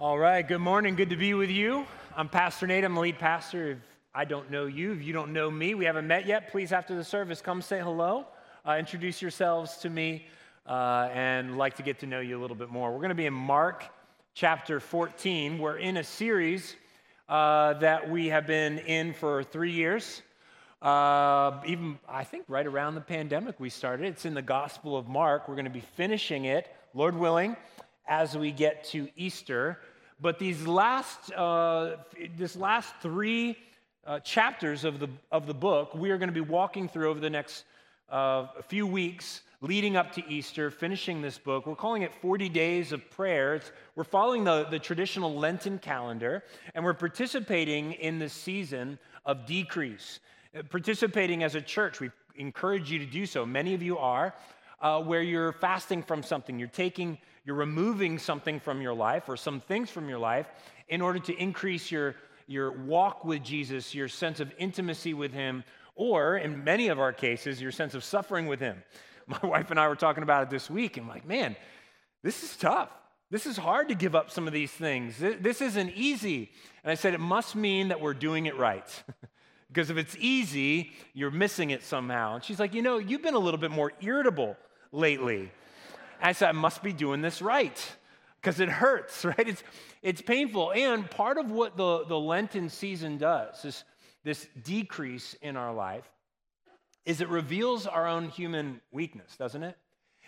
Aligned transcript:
All 0.00 0.18
right, 0.18 0.48
good 0.48 0.60
morning. 0.62 0.96
Good 0.96 1.10
to 1.10 1.16
be 1.16 1.34
with 1.34 1.50
you. 1.50 1.84
I'm 2.16 2.30
Pastor 2.30 2.66
Nate. 2.66 2.84
I'm 2.84 2.94
the 2.94 3.02
lead 3.02 3.18
pastor. 3.18 3.72
If 3.72 3.78
I 4.14 4.24
don't 4.24 4.50
know 4.50 4.64
you, 4.64 4.92
if 4.92 5.02
you 5.02 5.12
don't 5.12 5.34
know 5.34 5.50
me, 5.50 5.74
we 5.74 5.84
haven't 5.84 6.06
met 6.06 6.24
yet, 6.24 6.50
please, 6.50 6.72
after 6.72 6.96
the 6.96 7.04
service, 7.04 7.42
come 7.42 7.60
say 7.60 7.80
hello. 7.80 8.26
Uh, 8.66 8.76
introduce 8.78 9.20
yourselves 9.20 9.76
to 9.82 9.90
me 9.90 10.24
uh, 10.66 11.10
and 11.12 11.58
like 11.58 11.76
to 11.76 11.82
get 11.82 11.98
to 11.98 12.06
know 12.06 12.20
you 12.20 12.38
a 12.38 12.40
little 12.40 12.56
bit 12.56 12.70
more. 12.70 12.90
We're 12.90 13.00
going 13.00 13.10
to 13.10 13.14
be 13.14 13.26
in 13.26 13.34
Mark 13.34 13.84
chapter 14.32 14.80
14. 14.80 15.58
We're 15.58 15.76
in 15.76 15.98
a 15.98 16.04
series 16.04 16.76
uh, 17.28 17.74
that 17.74 18.08
we 18.08 18.28
have 18.28 18.46
been 18.46 18.78
in 18.78 19.12
for 19.12 19.44
three 19.44 19.72
years. 19.72 20.22
Uh, 20.80 21.60
even, 21.66 21.98
I 22.08 22.24
think, 22.24 22.46
right 22.48 22.66
around 22.66 22.94
the 22.94 23.02
pandemic, 23.02 23.60
we 23.60 23.68
started. 23.68 24.06
It's 24.06 24.24
in 24.24 24.32
the 24.32 24.40
Gospel 24.40 24.96
of 24.96 25.08
Mark. 25.08 25.46
We're 25.46 25.56
going 25.56 25.66
to 25.66 25.70
be 25.70 25.84
finishing 25.94 26.46
it, 26.46 26.74
Lord 26.94 27.18
willing, 27.18 27.54
as 28.08 28.34
we 28.34 28.50
get 28.50 28.84
to 28.84 29.06
Easter. 29.14 29.78
But 30.20 30.38
these 30.38 30.66
last, 30.66 31.32
uh, 31.32 31.96
this 32.36 32.54
last 32.56 32.94
three 33.00 33.56
uh, 34.06 34.20
chapters 34.20 34.84
of 34.84 34.98
the, 34.98 35.08
of 35.32 35.46
the 35.46 35.54
book, 35.54 35.94
we 35.94 36.10
are 36.10 36.18
going 36.18 36.28
to 36.28 36.34
be 36.34 36.40
walking 36.40 36.88
through 36.88 37.08
over 37.08 37.20
the 37.20 37.30
next 37.30 37.64
uh, 38.10 38.46
few 38.68 38.86
weeks 38.86 39.42
leading 39.62 39.96
up 39.96 40.12
to 40.12 40.26
Easter, 40.26 40.70
finishing 40.70 41.20
this 41.20 41.38
book. 41.38 41.66
We're 41.66 41.74
calling 41.74 42.02
it 42.02 42.14
40 42.14 42.48
Days 42.48 42.92
of 42.92 43.08
Prayer. 43.10 43.56
It's, 43.56 43.72
we're 43.94 44.04
following 44.04 44.44
the, 44.44 44.64
the 44.64 44.78
traditional 44.78 45.34
Lenten 45.34 45.78
calendar, 45.78 46.44
and 46.74 46.82
we're 46.82 46.94
participating 46.94 47.92
in 47.92 48.18
this 48.18 48.32
season 48.32 48.98
of 49.26 49.44
decrease. 49.44 50.20
Uh, 50.56 50.62
participating 50.62 51.42
as 51.42 51.54
a 51.54 51.60
church, 51.60 52.00
we 52.00 52.10
encourage 52.36 52.90
you 52.90 52.98
to 52.98 53.06
do 53.06 53.26
so. 53.26 53.44
Many 53.44 53.74
of 53.74 53.82
you 53.82 53.98
are, 53.98 54.34
uh, 54.80 55.02
where 55.02 55.22
you're 55.22 55.52
fasting 55.52 56.02
from 56.02 56.22
something, 56.22 56.58
you're 56.58 56.68
taking, 56.68 57.18
you're 57.44 57.56
removing 57.56 58.18
something 58.18 58.60
from 58.60 58.80
your 58.80 58.94
life 58.94 59.28
or 59.28 59.36
some 59.36 59.60
things 59.60 59.90
from 59.90 60.08
your 60.08 60.18
life 60.18 60.46
in 60.88 61.00
order 61.00 61.18
to 61.18 61.34
increase 61.36 61.90
your, 61.90 62.14
your 62.46 62.72
walk 62.72 63.24
with 63.24 63.42
Jesus, 63.42 63.94
your 63.94 64.08
sense 64.08 64.40
of 64.40 64.52
intimacy 64.58 65.14
with 65.14 65.32
Him, 65.32 65.64
or 65.94 66.36
in 66.36 66.64
many 66.64 66.88
of 66.88 66.98
our 66.98 67.12
cases, 67.12 67.60
your 67.60 67.72
sense 67.72 67.94
of 67.94 68.02
suffering 68.02 68.46
with 68.46 68.60
Him. 68.60 68.82
My 69.26 69.40
wife 69.42 69.70
and 69.70 69.78
I 69.78 69.88
were 69.88 69.96
talking 69.96 70.22
about 70.22 70.44
it 70.44 70.50
this 70.50 70.70
week, 70.70 70.96
and 70.96 71.04
I'm 71.04 71.10
like, 71.10 71.26
man, 71.26 71.56
this 72.22 72.42
is 72.42 72.56
tough. 72.56 72.88
This 73.30 73.46
is 73.46 73.56
hard 73.56 73.88
to 73.88 73.94
give 73.94 74.16
up 74.16 74.30
some 74.30 74.48
of 74.48 74.52
these 74.52 74.72
things. 74.72 75.16
This 75.18 75.60
isn't 75.60 75.90
easy. 75.94 76.50
And 76.82 76.90
I 76.90 76.94
said, 76.94 77.14
it 77.14 77.20
must 77.20 77.54
mean 77.54 77.88
that 77.88 78.00
we're 78.00 78.14
doing 78.14 78.46
it 78.46 78.56
right. 78.56 78.84
because 79.70 79.88
if 79.88 79.96
it's 79.96 80.16
easy, 80.18 80.90
you're 81.14 81.30
missing 81.30 81.70
it 81.70 81.84
somehow. 81.84 82.34
And 82.34 82.44
she's 82.44 82.58
like, 82.58 82.74
You 82.74 82.82
know, 82.82 82.98
you've 82.98 83.22
been 83.22 83.34
a 83.34 83.38
little 83.38 83.60
bit 83.60 83.70
more 83.70 83.92
irritable 84.00 84.56
lately. 84.92 85.50
I 86.22 86.32
said, 86.32 86.48
I 86.48 86.52
must 86.52 86.82
be 86.82 86.92
doing 86.92 87.22
this 87.22 87.40
right 87.40 87.96
because 88.40 88.60
it 88.60 88.68
hurts, 88.68 89.24
right? 89.24 89.48
It's, 89.48 89.62
it's 90.02 90.22
painful. 90.22 90.72
And 90.72 91.10
part 91.10 91.38
of 91.38 91.50
what 91.50 91.76
the, 91.76 92.04
the 92.06 92.18
Lenten 92.18 92.68
season 92.68 93.18
does, 93.18 93.62
this, 93.62 93.84
this 94.24 94.46
decrease 94.62 95.34
in 95.42 95.56
our 95.56 95.72
life, 95.72 96.08
is 97.04 97.20
it 97.20 97.28
reveals 97.28 97.86
our 97.86 98.06
own 98.06 98.28
human 98.28 98.80
weakness, 98.92 99.36
doesn't 99.36 99.62
it? 99.62 99.76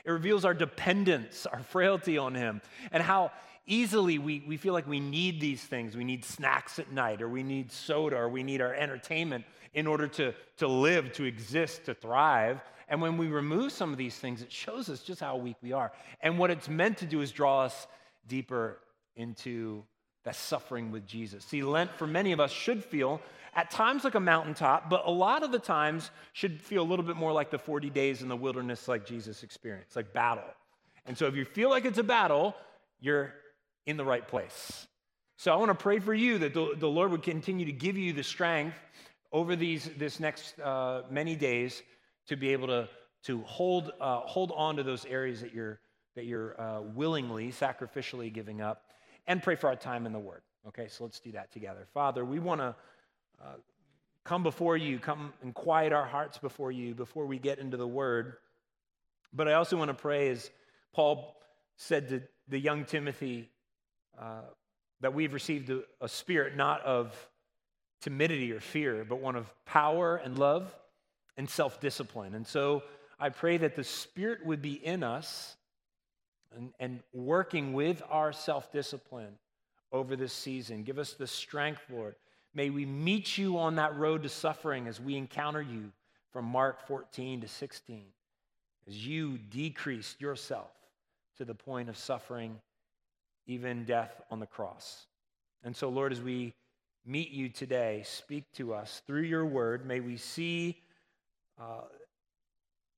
It 0.05 0.10
reveals 0.10 0.44
our 0.44 0.55
dependence, 0.55 1.46
our 1.52 1.62
frailty 1.62 2.18
on 2.18 2.34
Him, 2.34 2.62
and 2.90 3.02
how 3.02 3.33
easily 3.66 4.18
we, 4.18 4.42
we 4.46 4.56
feel 4.56 4.72
like 4.72 4.88
we 4.88 5.00
need 5.00 5.40
these 5.40 5.62
things. 5.62 5.96
We 5.96 6.05
need 6.05 6.24
snacks 6.24 6.78
at 6.78 6.90
night, 6.90 7.22
or 7.22 7.28
we 7.28 7.42
need 7.42 7.70
soda, 7.70 8.16
or 8.16 8.28
we 8.28 8.42
need 8.42 8.60
our 8.60 8.74
entertainment 8.74 9.44
in 9.74 9.86
order 9.86 10.08
to, 10.08 10.34
to 10.58 10.66
live, 10.66 11.12
to 11.12 11.24
exist, 11.24 11.84
to 11.86 11.94
thrive. 11.94 12.60
And 12.88 13.00
when 13.00 13.16
we 13.16 13.28
remove 13.28 13.72
some 13.72 13.92
of 13.92 13.98
these 13.98 14.16
things, 14.16 14.42
it 14.42 14.52
shows 14.52 14.88
us 14.88 15.02
just 15.02 15.20
how 15.20 15.36
weak 15.36 15.56
we 15.62 15.72
are. 15.72 15.92
And 16.20 16.38
what 16.38 16.50
it's 16.50 16.69
meant 16.69 16.98
to 16.98 17.06
do 17.06 17.20
is 17.20 17.33
draw 17.33 17.62
us 17.62 17.86
deeper 18.27 18.78
into 19.16 19.84
that 20.24 20.36
suffering 20.36 20.92
with 20.92 21.06
Jesus. 21.06 21.44
See, 21.44 21.62
Lent 21.62 21.92
for 21.94 22.06
many 22.06 22.33
of 22.33 22.41
us 22.41 22.50
should 22.50 22.84
feel 22.84 23.20
at 23.55 23.70
times 23.70 24.05
like 24.05 24.14
a 24.14 24.20
mountaintop, 24.20 24.89
but 24.89 25.02
a 25.05 25.11
lot 25.11 25.42
of 25.42 25.52
the 25.52 25.58
times 25.58 26.11
should 26.33 26.61
feel 26.61 26.83
a 26.83 26.89
little 26.89 27.05
bit 27.05 27.17
more 27.17 27.33
like 27.33 27.51
the 27.51 27.58
40 27.58 27.90
days 27.90 28.23
in 28.23 28.29
the 28.29 28.36
wilderness 28.36 28.89
like 28.89 29.05
Jesus 29.05 29.42
experienced, 29.42 29.96
like 29.96 30.12
battle. 30.12 30.45
And 31.05 31.18
so 31.18 31.27
if 31.27 31.34
you 31.34 31.45
feel 31.45 31.68
like 31.68 31.84
it's 31.84 31.98
a 31.98 32.05
battle, 32.05 32.55
you're 33.01 33.34
in 33.86 33.96
the 33.96 34.05
right 34.05 34.27
place. 34.27 34.86
So 35.36 35.52
I 35.52 35.57
want 35.57 35.70
to 35.70 35.74
pray 35.74 35.98
for 35.98 36.14
you 36.14 36.39
that 36.39 36.55
the, 36.55 36.74
the 36.78 36.89
Lord 36.89 37.11
would 37.11 37.23
continue 37.23 37.67
to 37.67 37.73
give 37.73 37.98
you 37.98 38.12
the 38.12 38.23
strength 38.23 38.77
over 39.33 39.57
these 39.57 39.90
this 39.96 40.20
next 40.20 40.58
uh, 40.61 41.02
many 41.11 41.34
days 41.34 41.83
to 42.28 42.36
be 42.36 42.52
able 42.52 42.68
to 42.68 42.88
to 43.24 43.40
hold 43.42 43.92
uh, 44.00 44.20
hold 44.20 44.52
on 44.55 44.77
to 44.77 44.83
those 44.83 45.05
areas 45.05 45.40
that 45.40 45.55
you're 45.55 45.80
that 46.14 46.27
you're 46.27 46.60
uh, 46.60 46.83
willingly 46.83 47.50
sacrificially 47.50 48.33
giving 48.33 48.60
up, 48.60 48.84
and 49.27 49.42
pray 49.42 49.55
for 49.55 49.68
our 49.68 49.77
time 49.77 50.06
in 50.06 50.12
the 50.12 50.18
Word. 50.18 50.42
Okay, 50.68 50.88
so 50.88 51.05
let's 51.05 51.20
do 51.20 51.33
that 51.33 51.52
together. 51.52 51.86
Father, 51.94 52.24
we 52.24 52.38
want 52.38 52.60
to 52.60 52.74
uh, 53.42 53.55
come 54.24 54.42
before 54.42 54.77
you, 54.77 54.98
come 54.98 55.33
and 55.42 55.55
quiet 55.55 55.92
our 55.92 56.05
hearts 56.05 56.38
before 56.38 56.70
you 56.70 56.94
before 56.94 57.27
we 57.27 57.38
get 57.38 57.58
into 57.58 57.77
the 57.77 57.86
Word. 57.86 58.34
But 59.33 59.48
I 59.48 59.54
also 59.54 59.77
want 59.77 59.89
to 59.89 59.94
pray, 59.94 60.28
as 60.28 60.50
Paul 60.92 61.36
said 61.77 62.08
to 62.10 62.22
the 62.48 62.58
young 62.58 62.84
Timothy, 62.84 63.48
uh, 64.18 64.42
that 65.00 65.14
we've 65.14 65.33
received 65.33 65.70
a, 65.70 65.83
a 66.00 66.08
spirit 66.08 66.56
not 66.56 66.83
of 66.83 67.16
timidity 68.02 68.52
or 68.52 68.60
fear, 68.60 69.06
but 69.08 69.20
one 69.20 69.36
of 69.36 69.50
power 69.64 70.16
and 70.16 70.39
love 70.39 70.74
and 71.37 71.48
self 71.48 71.81
discipline. 71.81 72.35
And 72.35 72.47
so 72.47 72.83
I 73.19 73.29
pray 73.29 73.57
that 73.59 73.77
the 73.77 73.85
Spirit 73.85 74.45
would 74.45 74.63
be 74.63 74.75
in 74.75 75.03
us 75.03 75.57
and, 76.57 76.73
and 76.79 77.01
working 77.13 77.73
with 77.73 78.03
our 78.11 78.33
self 78.33 78.73
discipline 78.73 79.39
over 79.93 80.17
this 80.17 80.33
season. 80.33 80.83
Give 80.83 80.98
us 80.98 81.15
the 81.15 81.27
strength, 81.27 81.83
Lord. 81.91 82.15
May 82.55 82.70
we 82.70 82.85
meet 82.85 83.39
you 83.39 83.59
on 83.59 83.77
that 83.77 83.97
road 83.97 84.23
to 84.25 84.29
suffering 84.29 84.87
as 84.87 85.01
we 85.01 85.17
encounter 85.17 85.63
you 85.63 85.91
from 86.33 86.45
Mark 86.45 86.87
14 86.87 87.43
to 87.43 87.49
16, 87.49 88.05
as 88.87 89.07
you 89.07 89.39
decreased 89.39 90.20
yourself 90.20 90.70
to 91.39 91.45
the 91.45 91.55
point 91.55 91.89
of 91.89 91.97
suffering 91.97 92.59
even 93.47 93.85
death 93.85 94.20
on 94.31 94.41
the 94.41 94.47
cross. 94.47 95.07
And 95.64 95.75
so, 95.75 95.89
Lord, 95.89 96.13
as 96.13 96.20
we 96.20 96.55
meet 97.05 97.31
you 97.31 97.49
today, 97.49 98.03
speak 98.05 98.45
to 98.55 98.75
us 98.75 99.03
through 99.07 99.23
your 99.23 99.47
word. 99.47 99.87
May 99.87 100.01
we 100.01 100.17
see, 100.17 100.82
uh, 101.62 101.83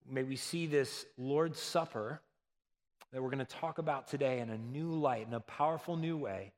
may 0.09 0.23
we 0.23 0.37
see 0.37 0.67
this 0.67 1.05
Lord's 1.19 1.61
Supper 1.61 2.21
that 3.13 3.23
we're 3.23 3.31
going 3.31 3.45
to 3.45 3.57
talk 3.57 3.79
about 3.79 4.09
today 4.09 4.41
in 4.41 4.49
a 4.49 4.57
new 4.57 4.93
light, 4.93 5.27
in 5.27 5.35
a 5.35 5.41
powerful 5.41 5.97
new 5.97 6.17
way. 6.17 6.53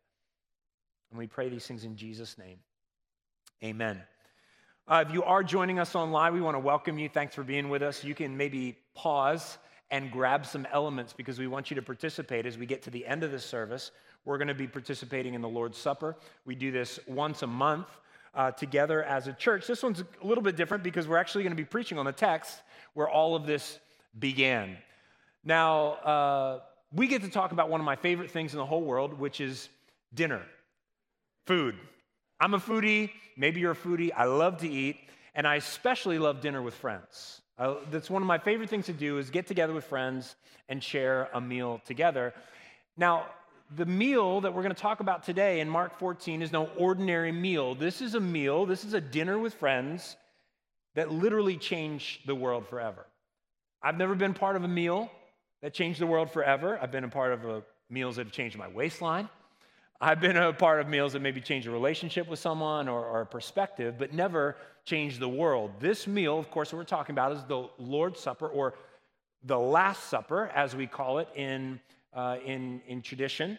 And 1.11 1.19
we 1.19 1.27
pray 1.27 1.49
these 1.49 1.67
things 1.67 1.85
in 1.85 1.97
Jesus' 1.97 2.39
name. 2.39 2.59
Amen. 3.65 4.03
Uh, 4.87 5.05
if 5.07 5.13
you 5.13 5.25
are 5.25 5.43
joining 5.43 5.81
us 5.81 5.97
online, 5.97 6.33
we 6.33 6.41
want 6.41 6.55
to 6.55 6.61
welcome 6.61 6.99
you. 6.99 7.09
Thanks 7.09 7.35
for 7.35 7.43
being 7.43 7.69
with 7.69 7.83
us. 7.83 8.05
You 8.05 8.15
can 8.15 8.37
maybe 8.37 8.79
pause 8.95 9.59
and 9.91 10.11
grab 10.13 10.47
some 10.47 10.67
elements 10.73 11.13
because 11.13 11.39
we 11.39 11.49
want 11.49 11.71
you 11.71 11.75
to 11.75 11.83
participate 11.83 12.47
as 12.47 12.57
we 12.57 12.67
get 12.67 12.83
to 12.83 12.91
the 12.91 13.05
end 13.05 13.25
of 13.25 13.33
this 13.33 13.45
service. 13.45 13.91
We're 14.25 14.39
going 14.39 14.49
to 14.49 14.55
be 14.55 14.69
participating 14.69 15.35
in 15.35 15.41
the 15.41 15.49
Lord's 15.49 15.79
Supper. 15.79 16.17
We 16.45 16.55
do 16.55 16.71
this 16.71 17.01
once 17.09 17.43
a 17.43 17.49
month 17.49 17.89
uh, 18.37 18.53
together 18.53 19.03
as 19.03 19.27
a 19.27 19.33
church. 19.33 19.67
This 19.67 19.83
one's 19.83 20.01
a 20.01 20.27
little 20.27 20.45
bit 20.45 20.55
different 20.57 20.85
because 20.85 21.09
we're 21.09 21.17
actually 21.17 21.43
going 21.43 21.57
to 21.57 21.61
be 21.61 21.65
preaching 21.65 21.99
on 21.99 22.05
the 22.05 22.13
text 22.13 22.63
where 22.95 23.09
all 23.09 23.35
of 23.35 23.47
this 23.47 23.81
began. 24.19 24.77
Now, 25.43 25.87
uh, 26.05 26.61
we 26.93 27.09
get 27.09 27.23
to 27.23 27.31
talk 27.31 27.53
about 27.53 27.71
one 27.71 27.81
of 27.81 27.87
my 27.87 27.97
favorite 27.97 28.31
things 28.31 28.53
in 28.53 28.59
the 28.59 28.67
whole 28.67 28.83
world, 28.83 29.19
which 29.19 29.41
is 29.41 29.69
dinner, 30.15 30.43
food. 31.47 31.77
I'm 32.39 32.55
a 32.55 32.59
foodie. 32.59 33.11
Maybe 33.37 33.61
you're 33.61 33.73
a 33.73 33.77
foodie. 33.77 34.11
I 34.15 34.25
love 34.25 34.59
to 34.59 34.69
eat, 34.69 34.97
and 35.35 35.47
I 35.47 35.57
especially 35.57 36.19
love 36.19 36.41
dinner 36.41 36.63
with 36.63 36.75
friends. 36.75 37.41
That's 37.91 38.11
one 38.11 38.23
of 38.23 38.29
my 38.29 38.39
favorite 38.39 38.69
things 38.69 38.87
to 38.87 38.93
do 38.93 39.19
is 39.19 39.31
get 39.31 39.47
together 39.47 39.73
with 39.73 39.85
friends 39.85 40.37
and 40.69 40.83
share 40.83 41.31
a 41.33 41.41
meal 41.41 41.81
together. 41.87 42.35
Now, 42.99 43.27
the 43.75 43.87
meal 43.87 44.41
that 44.43 44.55
we're 44.55 44.63
going 44.63 44.75
to 44.75 44.81
talk 44.81 45.01
about 45.01 45.25
today 45.25 45.61
in 45.61 45.69
Mark 45.69 45.99
14 45.99 46.43
is 46.43 46.53
no 46.53 46.67
ordinary 46.77 47.33
meal. 47.33 47.75
This 47.75 48.01
is 48.01 48.15
a 48.15 48.21
meal, 48.21 48.65
this 48.65 48.85
is 48.85 48.95
a 48.95 49.01
dinner 49.01 49.39
with 49.39 49.55
friends 49.55 50.17
that 50.95 51.11
literally 51.11 51.57
changed 51.57 52.27
the 52.27 52.35
world 52.35 52.69
forever. 52.69 53.07
I've 53.83 53.99
never 53.99 54.15
been 54.15 54.35
part 54.35 54.57
of 54.57 54.65
a 54.65 54.69
meal 54.69 55.11
that 55.63 55.75
changed 55.75 56.01
the 56.01 56.07
world 56.07 56.31
forever. 56.31 56.79
I've 56.81 56.93
been 56.93 57.05
a 57.05 57.09
part 57.09 57.33
of 57.33 57.45
a, 57.45 57.63
meals 57.91 58.17
that 58.17 58.27
have 58.27 58.33
changed 58.33 58.57
my 58.57 58.69
waistline. 58.69 59.29
I've 60.01 60.21
been 60.21 60.37
a 60.37 60.53
part 60.53 60.81
of 60.81 60.89
meals 60.89 61.15
that 61.15 61.23
maybe 61.23 61.41
change 61.41 61.67
a 61.67 61.71
relationship 61.71 62.29
with 62.29 62.39
someone 62.39 62.89
or, 62.89 63.05
or, 63.05 63.23
a 63.23 63.27
perspective, 63.27 63.95
but 63.99 64.13
never 64.13 64.57
change 64.85 65.19
the 65.19 65.29
world. 65.29 65.73
This 65.81 66.07
meal, 66.07 66.39
of 66.39 66.51
course, 66.51 66.73
we're 66.73 66.85
talking 66.85 67.15
about 67.15 67.33
is 67.33 67.43
the 67.45 67.69
Lord's 67.79 68.21
Supper 68.21 68.47
or 68.47 68.75
the 69.45 69.59
Last 69.59 70.05
Supper, 70.05 70.51
as 70.55 70.77
we 70.77 70.87
call 70.87 71.19
it 71.19 71.29
in, 71.35 71.81
uh, 72.13 72.37
in, 72.45 72.81
in 72.87 73.03
tradition. 73.03 73.59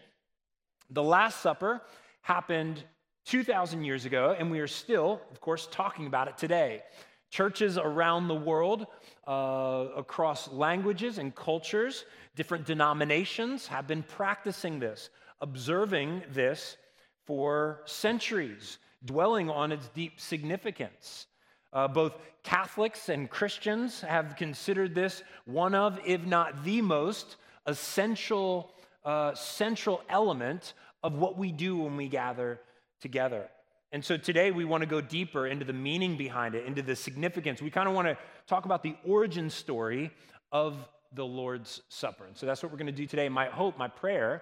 The 0.89 1.03
Last 1.03 1.41
Supper 1.41 1.81
happened 2.21 2.83
2,000 3.25 3.83
years 3.83 4.05
ago, 4.05 4.35
and 4.37 4.49
we 4.49 4.59
are 4.59 4.67
still, 4.67 5.21
of 5.31 5.41
course, 5.41 5.67
talking 5.71 6.07
about 6.07 6.27
it 6.27 6.37
today. 6.37 6.81
Churches 7.29 7.77
around 7.77 8.29
the 8.29 8.35
world, 8.35 8.87
uh, 9.27 9.87
across 9.97 10.49
languages 10.51 11.17
and 11.17 11.35
cultures, 11.35 12.05
different 12.35 12.65
denominations 12.65 13.67
have 13.67 13.85
been 13.85 14.01
practicing 14.01 14.79
this, 14.79 15.09
observing 15.41 16.23
this 16.31 16.77
for 17.25 17.81
centuries, 17.85 18.79
dwelling 19.03 19.49
on 19.49 19.73
its 19.73 19.89
deep 19.89 20.21
significance. 20.21 21.27
Uh, 21.73 21.87
both 21.87 22.17
Catholics 22.43 23.09
and 23.09 23.29
Christians 23.29 23.99
have 24.01 24.37
considered 24.37 24.95
this 24.95 25.21
one 25.43 25.75
of, 25.75 25.99
if 26.05 26.25
not 26.25 26.63
the 26.63 26.81
most, 26.81 27.35
essential 27.67 28.71
uh, 29.05 29.33
central 29.35 30.01
element 30.09 30.73
of 31.03 31.13
what 31.13 31.37
we 31.37 31.51
do 31.51 31.77
when 31.77 31.95
we 31.95 32.09
gather 32.09 32.59
together. 32.99 33.47
And 33.93 34.03
so 34.03 34.17
today 34.17 34.51
we 34.51 34.65
want 34.65 34.81
to 34.81 34.87
go 34.87 34.99
deeper 34.99 35.47
into 35.47 35.63
the 35.63 35.73
meaning 35.73 36.17
behind 36.17 36.55
it, 36.55 36.65
into 36.65 36.81
the 36.81 36.95
significance. 36.95 37.61
We 37.61 37.69
kind 37.69 37.87
of 37.87 37.95
want 37.95 38.07
to 38.07 38.17
talk 38.47 38.65
about 38.65 38.83
the 38.83 38.95
origin 39.05 39.49
story 39.49 40.11
of 40.51 40.75
the 41.13 41.23
Lord's 41.23 41.81
Supper. 41.87 42.25
And 42.25 42.35
so 42.35 42.45
that's 42.45 42.61
what 42.61 42.71
we're 42.71 42.77
going 42.77 42.87
to 42.87 42.91
do 42.91 43.05
today. 43.05 43.29
My 43.29 43.45
hope, 43.45 43.77
my 43.77 43.87
prayer 43.87 44.41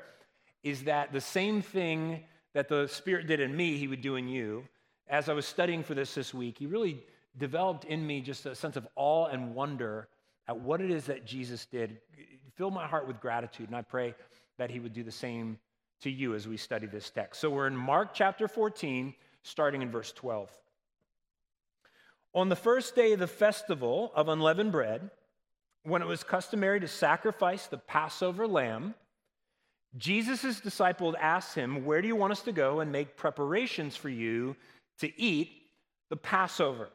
is 0.63 0.85
that 0.85 1.13
the 1.13 1.21
same 1.21 1.61
thing 1.61 2.23
that 2.55 2.67
the 2.67 2.87
Spirit 2.87 3.27
did 3.27 3.39
in 3.39 3.55
me, 3.55 3.77
He 3.77 3.87
would 3.87 4.01
do 4.01 4.15
in 4.15 4.27
you. 4.27 4.63
As 5.07 5.29
I 5.29 5.33
was 5.33 5.45
studying 5.45 5.83
for 5.83 5.93
this 5.93 6.15
this 6.15 6.33
week, 6.33 6.57
He 6.57 6.65
really 6.65 7.03
developed 7.37 7.85
in 7.85 8.05
me 8.05 8.21
just 8.21 8.47
a 8.47 8.55
sense 8.55 8.77
of 8.77 8.87
awe 8.95 9.27
and 9.27 9.53
wonder 9.53 10.07
at 10.47 10.59
what 10.59 10.81
it 10.81 10.89
is 10.89 11.05
that 11.05 11.25
Jesus 11.25 11.65
did. 11.65 11.99
Fill 12.55 12.71
my 12.71 12.87
heart 12.87 13.07
with 13.07 13.19
gratitude, 13.19 13.67
and 13.67 13.75
I 13.75 13.81
pray 13.81 14.15
that 14.57 14.69
He 14.69 14.79
would 14.79 14.93
do 14.93 15.03
the 15.03 15.11
same 15.11 15.59
to 16.01 16.09
you 16.09 16.35
as 16.35 16.47
we 16.47 16.57
study 16.57 16.87
this 16.87 17.09
text. 17.09 17.41
So 17.41 17.49
we're 17.49 17.67
in 17.67 17.75
Mark 17.75 18.13
chapter 18.13 18.47
14 18.47 19.13
starting 19.43 19.81
in 19.81 19.91
verse 19.91 20.11
12. 20.11 20.49
On 22.33 22.49
the 22.49 22.55
first 22.55 22.95
day 22.95 23.13
of 23.13 23.19
the 23.19 23.27
festival 23.27 24.11
of 24.15 24.27
unleavened 24.27 24.71
bread, 24.71 25.09
when 25.83 26.01
it 26.01 26.07
was 26.07 26.23
customary 26.23 26.79
to 26.79 26.87
sacrifice 26.87 27.67
the 27.67 27.77
Passover 27.77 28.47
lamb, 28.47 28.95
Jesus' 29.97 30.59
disciples 30.59 31.15
asked 31.19 31.55
him, 31.55 31.85
Where 31.85 32.01
do 32.01 32.07
you 32.07 32.15
want 32.15 32.33
us 32.33 32.41
to 32.41 32.51
go 32.51 32.81
and 32.81 32.91
make 32.91 33.15
preparations 33.15 33.95
for 33.95 34.09
you 34.09 34.55
to 34.99 35.19
eat 35.19 35.51
the 36.09 36.17
Passover? 36.17 36.89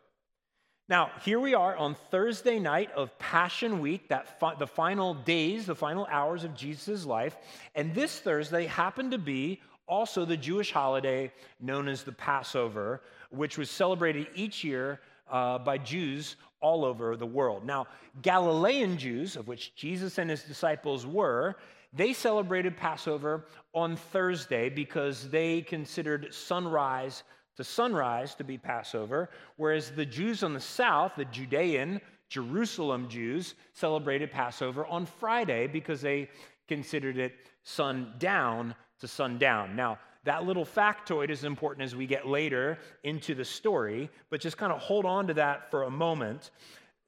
Now, 0.91 1.13
here 1.25 1.39
we 1.39 1.55
are 1.55 1.77
on 1.77 1.95
Thursday 2.11 2.59
night 2.59 2.91
of 2.97 3.17
Passion 3.21 3.79
Week, 3.79 4.09
that 4.09 4.41
fi- 4.41 4.57
the 4.57 4.67
final 4.67 5.15
days, 5.15 5.67
the 5.67 5.75
final 5.77 6.05
hours 6.11 6.43
of 6.43 6.57
Jesus' 6.57 7.07
life. 7.07 7.37
And 7.77 7.95
this 7.95 8.19
Thursday 8.19 8.67
happened 8.67 9.13
to 9.13 9.19
be 9.19 9.61
also 9.87 10.25
the 10.25 10.37
Jewish 10.37 10.73
holiday 10.73 11.31
known 11.61 11.87
as 11.87 12.03
the 12.03 12.11
Passover, 12.11 13.03
which 13.31 13.57
was 13.57 13.71
celebrated 13.71 14.27
each 14.35 14.65
year 14.65 14.99
uh, 15.31 15.59
by 15.61 15.79
Jews 15.79 16.35
all 16.61 16.85
over 16.85 17.17
the 17.17 17.25
world. 17.25 17.65
Now, 17.65 17.87
Galilean 18.21 18.99
Jews, 18.99 19.37
of 19.37 19.47
which 19.47 19.77
Jesus 19.77 20.19
and 20.19 20.29
his 20.29 20.43
disciples 20.43 21.07
were, 21.07 21.55
they 21.93 22.13
celebrated 22.13 22.77
Passover 22.77 23.47
on 23.75 23.95
Thursday 23.95 24.69
because 24.69 25.29
they 25.31 25.63
considered 25.63 26.35
sunrise 26.35 27.23
to 27.61 27.65
sunrise 27.65 28.35
to 28.35 28.43
be 28.43 28.57
Passover, 28.57 29.29
whereas 29.57 29.91
the 29.91 30.07
Jews 30.07 30.43
on 30.43 30.55
the 30.55 30.61
south, 30.61 31.13
the 31.17 31.27
Judean, 31.27 32.01
Jerusalem 32.31 33.07
Jews, 33.07 33.55
celebrated 33.75 34.31
Passover 34.31 34.87
on 34.87 35.05
Friday 35.05 35.67
because 35.67 36.01
they 36.01 36.31
considered 36.69 37.19
it 37.19 37.35
sundown 37.63 38.75
to 39.01 39.07
sundown. 39.07 39.77
Now, 39.77 39.99
that 40.25 40.45
little 40.45 40.65
factoid 40.65 41.29
is 41.29 41.45
important 41.45 41.85
as 41.85 41.95
we 41.95 42.07
get 42.07 42.27
later 42.27 42.79
into 43.05 43.35
the 43.35 43.45
story, 43.45 44.09
but 44.31 44.41
just 44.41 44.57
kind 44.57 44.73
of 44.73 44.79
hold 44.79 45.05
on 45.05 45.27
to 45.27 45.35
that 45.35 45.71
for 45.71 45.83
a 45.83 45.91
moment. 45.91 46.53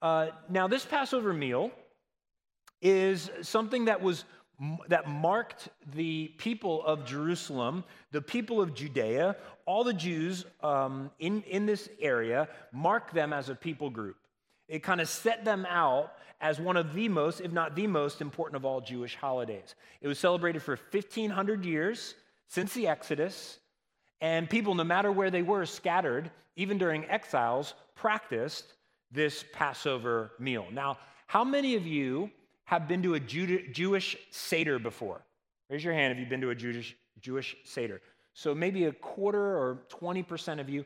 Uh, 0.02 0.28
now, 0.50 0.68
this 0.68 0.84
Passover 0.84 1.32
meal 1.32 1.70
is 2.82 3.30
something 3.40 3.86
that 3.86 4.02
was 4.02 4.26
that 4.88 5.08
marked 5.08 5.68
the 5.94 6.28
people 6.38 6.84
of 6.84 7.04
Jerusalem, 7.04 7.84
the 8.12 8.22
people 8.22 8.60
of 8.60 8.74
Judea, 8.74 9.36
all 9.66 9.84
the 9.84 9.92
Jews 9.92 10.44
um, 10.62 11.10
in, 11.18 11.42
in 11.42 11.66
this 11.66 11.88
area, 12.00 12.48
marked 12.72 13.14
them 13.14 13.32
as 13.32 13.48
a 13.48 13.54
people 13.54 13.90
group. 13.90 14.16
It 14.68 14.82
kind 14.82 15.00
of 15.00 15.08
set 15.08 15.44
them 15.44 15.66
out 15.68 16.12
as 16.40 16.60
one 16.60 16.76
of 16.76 16.94
the 16.94 17.08
most, 17.08 17.40
if 17.40 17.52
not 17.52 17.76
the 17.76 17.86
most 17.86 18.20
important 18.20 18.56
of 18.56 18.64
all 18.64 18.80
Jewish 18.80 19.14
holidays. 19.14 19.74
It 20.00 20.08
was 20.08 20.18
celebrated 20.18 20.62
for 20.62 20.76
1,500 20.90 21.64
years 21.64 22.14
since 22.48 22.74
the 22.74 22.88
Exodus, 22.88 23.58
and 24.20 24.48
people, 24.48 24.74
no 24.74 24.84
matter 24.84 25.10
where 25.10 25.30
they 25.30 25.42
were 25.42 25.66
scattered, 25.66 26.30
even 26.56 26.78
during 26.78 27.04
exiles, 27.06 27.74
practiced 27.94 28.64
this 29.10 29.44
Passover 29.52 30.32
meal. 30.38 30.66
Now, 30.72 30.98
how 31.26 31.44
many 31.44 31.76
of 31.76 31.86
you 31.86 32.30
have 32.64 32.88
been 32.88 33.02
to 33.02 33.14
a 33.14 33.20
Jewish 33.20 34.16
Seder 34.30 34.78
before? 34.78 35.22
Raise 35.70 35.84
your 35.84 35.94
hand 35.94 36.12
if 36.12 36.18
you've 36.18 36.28
been 36.28 36.40
to 36.42 36.50
a 36.50 36.54
Jewish, 36.54 36.96
Jewish 37.20 37.56
Seder. 37.64 38.00
So 38.34 38.54
maybe 38.54 38.84
a 38.84 38.92
quarter 38.92 39.40
or 39.40 39.78
20% 39.90 40.60
of 40.60 40.68
you. 40.68 40.84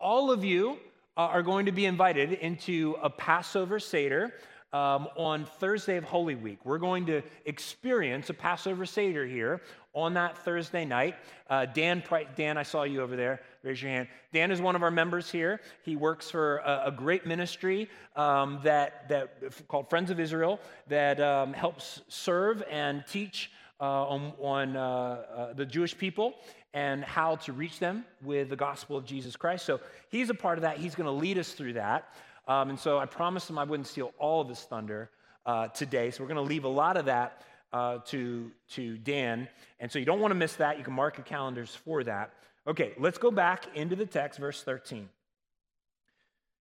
All 0.00 0.30
of 0.30 0.44
you 0.44 0.78
uh, 1.16 1.20
are 1.20 1.42
going 1.42 1.66
to 1.66 1.72
be 1.72 1.86
invited 1.86 2.32
into 2.32 2.96
a 3.02 3.10
Passover 3.10 3.78
Seder 3.78 4.34
um, 4.72 5.08
on 5.16 5.46
Thursday 5.58 5.96
of 5.96 6.04
Holy 6.04 6.34
Week. 6.34 6.58
We're 6.64 6.78
going 6.78 7.06
to 7.06 7.22
experience 7.44 8.28
a 8.30 8.34
Passover 8.34 8.84
Seder 8.84 9.26
here 9.26 9.62
on 9.94 10.14
that 10.14 10.36
Thursday 10.38 10.84
night. 10.84 11.16
Uh, 11.48 11.64
Dan, 11.66 12.02
Dan, 12.36 12.58
I 12.58 12.62
saw 12.62 12.82
you 12.82 13.00
over 13.00 13.16
there. 13.16 13.40
Raise 13.62 13.80
your 13.80 13.90
hand. 13.90 14.08
Dan 14.32 14.50
is 14.50 14.60
one 14.60 14.76
of 14.76 14.82
our 14.82 14.90
members 14.90 15.30
here. 15.30 15.60
He 15.82 15.96
works 15.96 16.30
for 16.30 16.58
a, 16.58 16.84
a 16.86 16.92
great 16.92 17.24
ministry 17.24 17.88
um, 18.16 18.60
that, 18.64 19.08
that 19.08 19.68
called 19.68 19.88
Friends 19.88 20.10
of 20.10 20.20
Israel 20.20 20.60
that 20.88 21.20
um, 21.20 21.52
helps 21.54 22.02
serve 22.08 22.62
and 22.70 23.04
teach 23.08 23.50
uh, 23.80 23.84
on, 23.84 24.32
on 24.40 24.76
uh, 24.76 24.80
uh 24.80 25.52
the 25.52 25.66
Jewish 25.66 25.96
people 25.96 26.34
and 26.76 27.02
how 27.02 27.36
to 27.36 27.54
reach 27.54 27.78
them 27.78 28.04
with 28.22 28.50
the 28.50 28.56
gospel 28.56 28.98
of 28.98 29.06
Jesus 29.06 29.34
Christ. 29.34 29.64
So 29.64 29.80
he's 30.10 30.28
a 30.28 30.34
part 30.34 30.58
of 30.58 30.62
that. 30.62 30.76
He's 30.76 30.94
going 30.94 31.06
to 31.06 31.10
lead 31.10 31.38
us 31.38 31.52
through 31.52 31.72
that. 31.72 32.12
Um, 32.46 32.68
and 32.68 32.78
so 32.78 32.98
I 32.98 33.06
promised 33.06 33.48
him 33.48 33.58
I 33.58 33.64
wouldn't 33.64 33.86
steal 33.86 34.12
all 34.18 34.42
of 34.42 34.48
his 34.50 34.60
thunder 34.60 35.08
uh, 35.46 35.68
today. 35.68 36.10
So 36.10 36.22
we're 36.22 36.28
going 36.28 36.46
to 36.46 36.52
leave 36.52 36.64
a 36.64 36.68
lot 36.68 36.98
of 36.98 37.06
that 37.06 37.44
uh, 37.72 38.00
to, 38.08 38.50
to 38.72 38.98
Dan. 38.98 39.48
And 39.80 39.90
so 39.90 39.98
you 39.98 40.04
don't 40.04 40.20
want 40.20 40.32
to 40.32 40.36
miss 40.36 40.52
that. 40.56 40.76
You 40.76 40.84
can 40.84 40.92
mark 40.92 41.16
your 41.16 41.24
calendars 41.24 41.74
for 41.74 42.04
that. 42.04 42.34
Okay, 42.66 42.92
let's 42.98 43.16
go 43.16 43.30
back 43.30 43.74
into 43.74 43.96
the 43.96 44.04
text, 44.04 44.38
verse 44.38 44.62
13. 44.62 45.08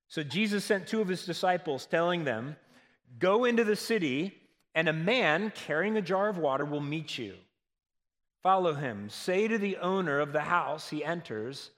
So 0.07 0.23
Jesus 0.23 0.63
sent 0.63 0.87
two 0.87 1.01
of 1.01 1.09
his 1.09 1.25
disciples, 1.25 1.87
telling 1.87 2.23
them, 2.23 2.55
Go 3.19 3.43
into 3.43 3.65
the 3.65 3.75
city, 3.75 4.33
and 4.75 4.87
a 4.87 4.93
man 4.93 5.51
carrying 5.53 5.97
a 5.97 6.01
jar 6.01 6.29
of 6.29 6.37
water 6.37 6.63
will 6.63 6.79
meet 6.79 7.17
you. 7.17 7.33
Follow 8.45 8.75
him. 8.75 9.09
Say 9.09 9.47
to 9.47 9.57
the 9.57 9.77
owner 9.77 10.19
of 10.19 10.31
the 10.31 10.41
house 10.41 10.89
he 10.89 11.03
enters, 11.03 11.71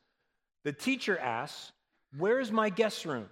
The 0.66 0.74
teacher 0.74 1.18
asks, 1.18 1.72
Where 2.18 2.42
is 2.42 2.52
my 2.52 2.70
guest 2.70 3.06
room? 3.06 3.30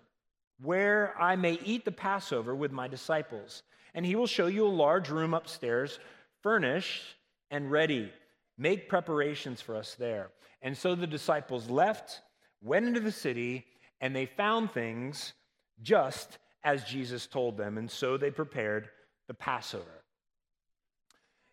where 0.61 1.13
I 1.19 1.35
may 1.35 1.59
eat 1.65 1.85
the 1.85 1.91
Passover 1.91 2.55
with 2.55 2.71
my 2.71 2.87
disciples. 2.87 3.63
And 3.93 4.05
he 4.05 4.15
will 4.15 4.27
show 4.27 4.47
you 4.47 4.65
a 4.65 4.69
large 4.69 5.09
room 5.09 5.33
upstairs, 5.33 5.99
furnished 6.41 7.03
and 7.51 7.71
ready. 7.71 8.11
Make 8.57 8.89
preparations 8.89 9.61
for 9.61 9.75
us 9.75 9.95
there. 9.95 10.29
And 10.61 10.77
so 10.77 10.95
the 10.95 11.07
disciples 11.07 11.69
left, 11.69 12.21
went 12.61 12.87
into 12.87 12.99
the 12.99 13.11
city, 13.11 13.65
and 14.01 14.15
they 14.15 14.25
found 14.25 14.71
things 14.71 15.33
just 15.81 16.37
as 16.63 16.83
Jesus 16.83 17.27
told 17.27 17.57
them. 17.57 17.77
And 17.77 17.89
so 17.89 18.17
they 18.17 18.31
prepared 18.31 18.89
the 19.27 19.33
Passover. 19.33 20.03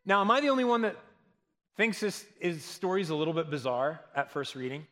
Now, 0.05 0.21
am 0.21 0.31
I 0.31 0.41
the 0.41 0.49
only 0.49 0.65
one 0.65 0.83
that 0.83 0.97
thinks 1.77 2.01
this 2.01 2.25
is, 2.41 2.65
story 2.65 3.01
is 3.01 3.11
a 3.11 3.15
little 3.15 3.35
bit 3.35 3.51
bizarre 3.51 4.01
at 4.15 4.31
first 4.31 4.55
reading? 4.55 4.87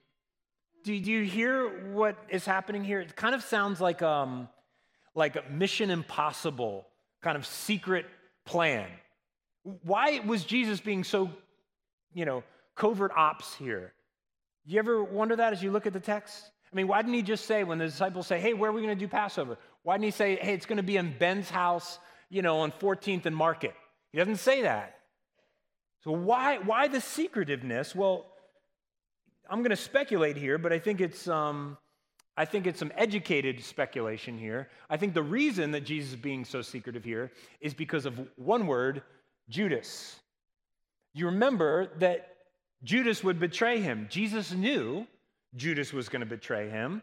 Do, 0.84 0.98
do 0.98 1.10
you 1.10 1.24
hear 1.24 1.92
what 1.92 2.16
is 2.28 2.44
happening 2.44 2.84
here? 2.84 3.00
It 3.00 3.14
kind 3.16 3.34
of 3.34 3.42
sounds 3.42 3.80
like, 3.80 4.02
um, 4.02 4.48
like 5.14 5.36
a 5.36 5.42
Mission 5.50 5.90
Impossible 5.90 6.86
kind 7.22 7.36
of 7.36 7.46
secret 7.46 8.06
plan. 8.44 8.88
Why 9.82 10.20
was 10.20 10.44
Jesus 10.44 10.80
being 10.80 11.04
so, 11.04 11.30
you 12.14 12.24
know, 12.24 12.42
covert 12.76 13.12
ops 13.14 13.54
here? 13.54 13.92
You 14.64 14.78
ever 14.78 15.04
wonder 15.04 15.36
that 15.36 15.52
as 15.52 15.62
you 15.62 15.70
look 15.70 15.86
at 15.86 15.92
the 15.92 16.00
text? 16.00 16.50
I 16.72 16.76
mean, 16.76 16.88
why 16.88 17.02
didn't 17.02 17.14
he 17.14 17.22
just 17.22 17.46
say, 17.46 17.64
when 17.64 17.78
the 17.78 17.86
disciples 17.86 18.26
say, 18.26 18.40
hey, 18.40 18.54
where 18.54 18.70
are 18.70 18.72
we 18.72 18.80
going 18.80 18.96
to 18.96 18.98
do 18.98 19.08
Passover? 19.08 19.58
Why 19.82 19.96
didn't 19.96 20.04
he 20.04 20.10
say, 20.12 20.36
hey, 20.36 20.54
it's 20.54 20.66
going 20.66 20.76
to 20.76 20.82
be 20.82 20.96
in 20.96 21.14
Ben's 21.18 21.50
house, 21.50 21.98
you 22.28 22.42
know, 22.42 22.60
on 22.60 22.72
14th 22.72 23.26
and 23.26 23.36
Market? 23.36 23.74
He 24.12 24.18
doesn't 24.18 24.36
say 24.36 24.62
that. 24.62 24.99
So 26.02 26.12
why, 26.12 26.58
why 26.58 26.88
the 26.88 27.00
secretiveness? 27.00 27.94
Well, 27.94 28.26
I'm 29.48 29.58
going 29.58 29.70
to 29.70 29.76
speculate 29.76 30.36
here, 30.36 30.58
but 30.58 30.72
I 30.72 30.78
think 30.78 31.00
it's. 31.00 31.28
Um, 31.28 31.76
I 32.36 32.46
think 32.46 32.66
it's 32.66 32.78
some 32.78 32.92
educated 32.96 33.62
speculation 33.62 34.38
here. 34.38 34.70
I 34.88 34.96
think 34.96 35.12
the 35.12 35.22
reason 35.22 35.72
that 35.72 35.82
Jesus 35.82 36.12
is 36.12 36.16
being 36.16 36.46
so 36.46 36.62
secretive 36.62 37.04
here 37.04 37.32
is 37.60 37.74
because 37.74 38.06
of 38.06 38.18
one 38.36 38.66
word, 38.66 39.02
Judas. 39.50 40.18
You 41.12 41.26
remember 41.26 41.90
that 41.98 42.36
Judas 42.82 43.22
would 43.22 43.38
betray 43.38 43.80
him. 43.80 44.06
Jesus 44.08 44.52
knew 44.52 45.06
Judas 45.54 45.92
was 45.92 46.08
going 46.08 46.20
to 46.20 46.26
betray 46.26 46.70
him. 46.70 47.02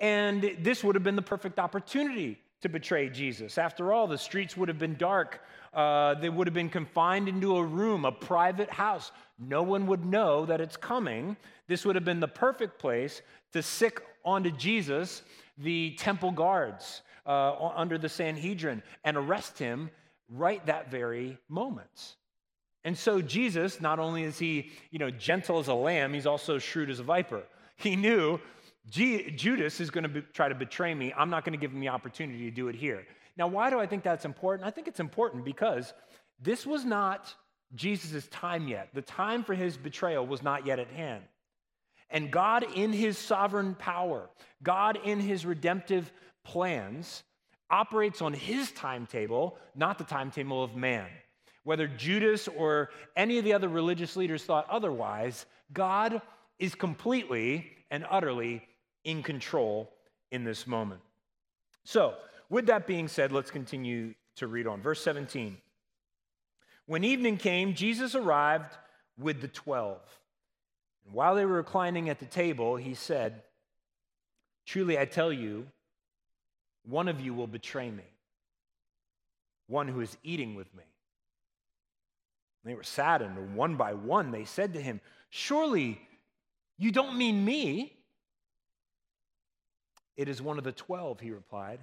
And 0.00 0.56
this 0.60 0.84
would 0.84 0.96
have 0.96 1.04
been 1.04 1.16
the 1.16 1.22
perfect 1.22 1.58
opportunity 1.58 2.38
to 2.60 2.68
betray 2.68 3.08
Jesus. 3.08 3.56
After 3.56 3.92
all, 3.92 4.06
the 4.06 4.18
streets 4.18 4.56
would 4.56 4.68
have 4.68 4.78
been 4.78 4.96
dark. 4.96 5.40
Uh, 5.72 6.14
they 6.14 6.28
would 6.28 6.46
have 6.46 6.54
been 6.54 6.70
confined 6.70 7.28
into 7.28 7.56
a 7.56 7.64
room, 7.64 8.04
a 8.04 8.12
private 8.12 8.70
house. 8.70 9.12
No 9.38 9.62
one 9.62 9.86
would 9.86 10.04
know 10.04 10.46
that 10.46 10.60
it's 10.60 10.76
coming. 10.76 11.36
This 11.66 11.84
would 11.84 11.94
have 11.94 12.04
been 12.04 12.20
the 12.20 12.28
perfect 12.28 12.78
place 12.78 13.22
to 13.52 13.62
sick 13.62 14.02
onto 14.24 14.50
Jesus 14.50 15.22
the 15.58 15.94
temple 15.98 16.30
guards 16.30 17.02
uh, 17.26 17.70
under 17.74 17.98
the 17.98 18.08
Sanhedrin 18.08 18.82
and 19.04 19.16
arrest 19.16 19.58
him 19.58 19.90
right 20.28 20.64
that 20.66 20.90
very 20.90 21.38
moment. 21.48 22.16
And 22.84 22.96
so 22.96 23.20
Jesus, 23.20 23.80
not 23.80 23.98
only 23.98 24.22
is 24.22 24.38
he, 24.38 24.70
you 24.90 24.98
know, 24.98 25.10
gentle 25.10 25.58
as 25.58 25.68
a 25.68 25.74
lamb, 25.74 26.14
he's 26.14 26.26
also 26.26 26.58
shrewd 26.58 26.90
as 26.90 27.00
a 27.00 27.02
viper. 27.02 27.42
He 27.76 27.96
knew 27.96 28.40
Judas 28.88 29.80
is 29.80 29.90
going 29.90 30.04
to 30.04 30.08
be, 30.08 30.22
try 30.32 30.48
to 30.48 30.54
betray 30.54 30.94
me. 30.94 31.12
I'm 31.16 31.28
not 31.28 31.44
going 31.44 31.52
to 31.52 31.58
give 31.58 31.72
him 31.72 31.80
the 31.80 31.88
opportunity 31.88 32.44
to 32.44 32.50
do 32.50 32.68
it 32.68 32.74
here. 32.74 33.04
Now, 33.38 33.46
why 33.46 33.70
do 33.70 33.78
I 33.78 33.86
think 33.86 34.02
that's 34.02 34.24
important? 34.24 34.66
I 34.66 34.70
think 34.70 34.88
it's 34.88 35.00
important 35.00 35.44
because 35.44 35.94
this 36.40 36.66
was 36.66 36.84
not 36.84 37.32
Jesus' 37.74 38.26
time 38.28 38.66
yet. 38.66 38.88
The 38.92 39.02
time 39.02 39.44
for 39.44 39.54
his 39.54 39.76
betrayal 39.76 40.26
was 40.26 40.42
not 40.42 40.66
yet 40.66 40.80
at 40.80 40.90
hand. 40.90 41.22
And 42.10 42.30
God, 42.30 42.64
in 42.74 42.92
his 42.92 43.16
sovereign 43.16 43.74
power, 43.74 44.28
God, 44.62 44.98
in 45.04 45.20
his 45.20 45.46
redemptive 45.46 46.10
plans, 46.42 47.22
operates 47.70 48.22
on 48.22 48.32
his 48.32 48.72
timetable, 48.72 49.58
not 49.74 49.98
the 49.98 50.04
timetable 50.04 50.64
of 50.64 50.74
man. 50.74 51.06
Whether 51.64 51.86
Judas 51.86 52.48
or 52.48 52.88
any 53.14 53.38
of 53.38 53.44
the 53.44 53.52
other 53.52 53.68
religious 53.68 54.16
leaders 54.16 54.42
thought 54.42 54.68
otherwise, 54.70 55.44
God 55.72 56.22
is 56.58 56.74
completely 56.74 57.70
and 57.90 58.06
utterly 58.10 58.62
in 59.04 59.22
control 59.22 59.92
in 60.32 60.44
this 60.44 60.66
moment. 60.66 61.02
So, 61.84 62.14
with 62.48 62.66
that 62.66 62.86
being 62.86 63.08
said, 63.08 63.32
let's 63.32 63.50
continue 63.50 64.14
to 64.36 64.46
read 64.46 64.66
on. 64.66 64.80
Verse 64.80 65.00
17. 65.02 65.58
When 66.86 67.04
evening 67.04 67.36
came, 67.36 67.74
Jesus 67.74 68.14
arrived 68.14 68.76
with 69.18 69.40
the 69.40 69.48
twelve. 69.48 70.00
And 71.04 71.14
while 71.14 71.34
they 71.34 71.44
were 71.44 71.56
reclining 71.56 72.08
at 72.08 72.18
the 72.18 72.26
table, 72.26 72.76
he 72.76 72.94
said, 72.94 73.42
Truly 74.64 74.98
I 74.98 75.04
tell 75.04 75.32
you, 75.32 75.66
one 76.86 77.08
of 77.08 77.20
you 77.20 77.34
will 77.34 77.46
betray 77.46 77.90
me, 77.90 78.04
one 79.66 79.88
who 79.88 80.00
is 80.00 80.16
eating 80.22 80.54
with 80.54 80.74
me. 80.74 80.84
And 82.62 82.70
they 82.70 82.74
were 82.74 82.82
saddened, 82.82 83.36
and 83.36 83.54
one 83.54 83.76
by 83.76 83.92
one 83.92 84.30
they 84.30 84.44
said 84.44 84.72
to 84.72 84.80
him, 84.80 85.00
Surely 85.28 86.00
you 86.78 86.90
don't 86.90 87.18
mean 87.18 87.44
me. 87.44 87.92
It 90.16 90.28
is 90.28 90.40
one 90.40 90.58
of 90.58 90.64
the 90.64 90.72
twelve, 90.72 91.20
he 91.20 91.30
replied, 91.30 91.80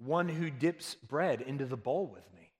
one 0.00 0.28
who 0.28 0.50
dips 0.50 0.94
bread 0.94 1.40
into 1.40 1.66
the 1.66 1.76
bowl 1.76 2.06
with 2.06 2.24
me. 2.34 2.52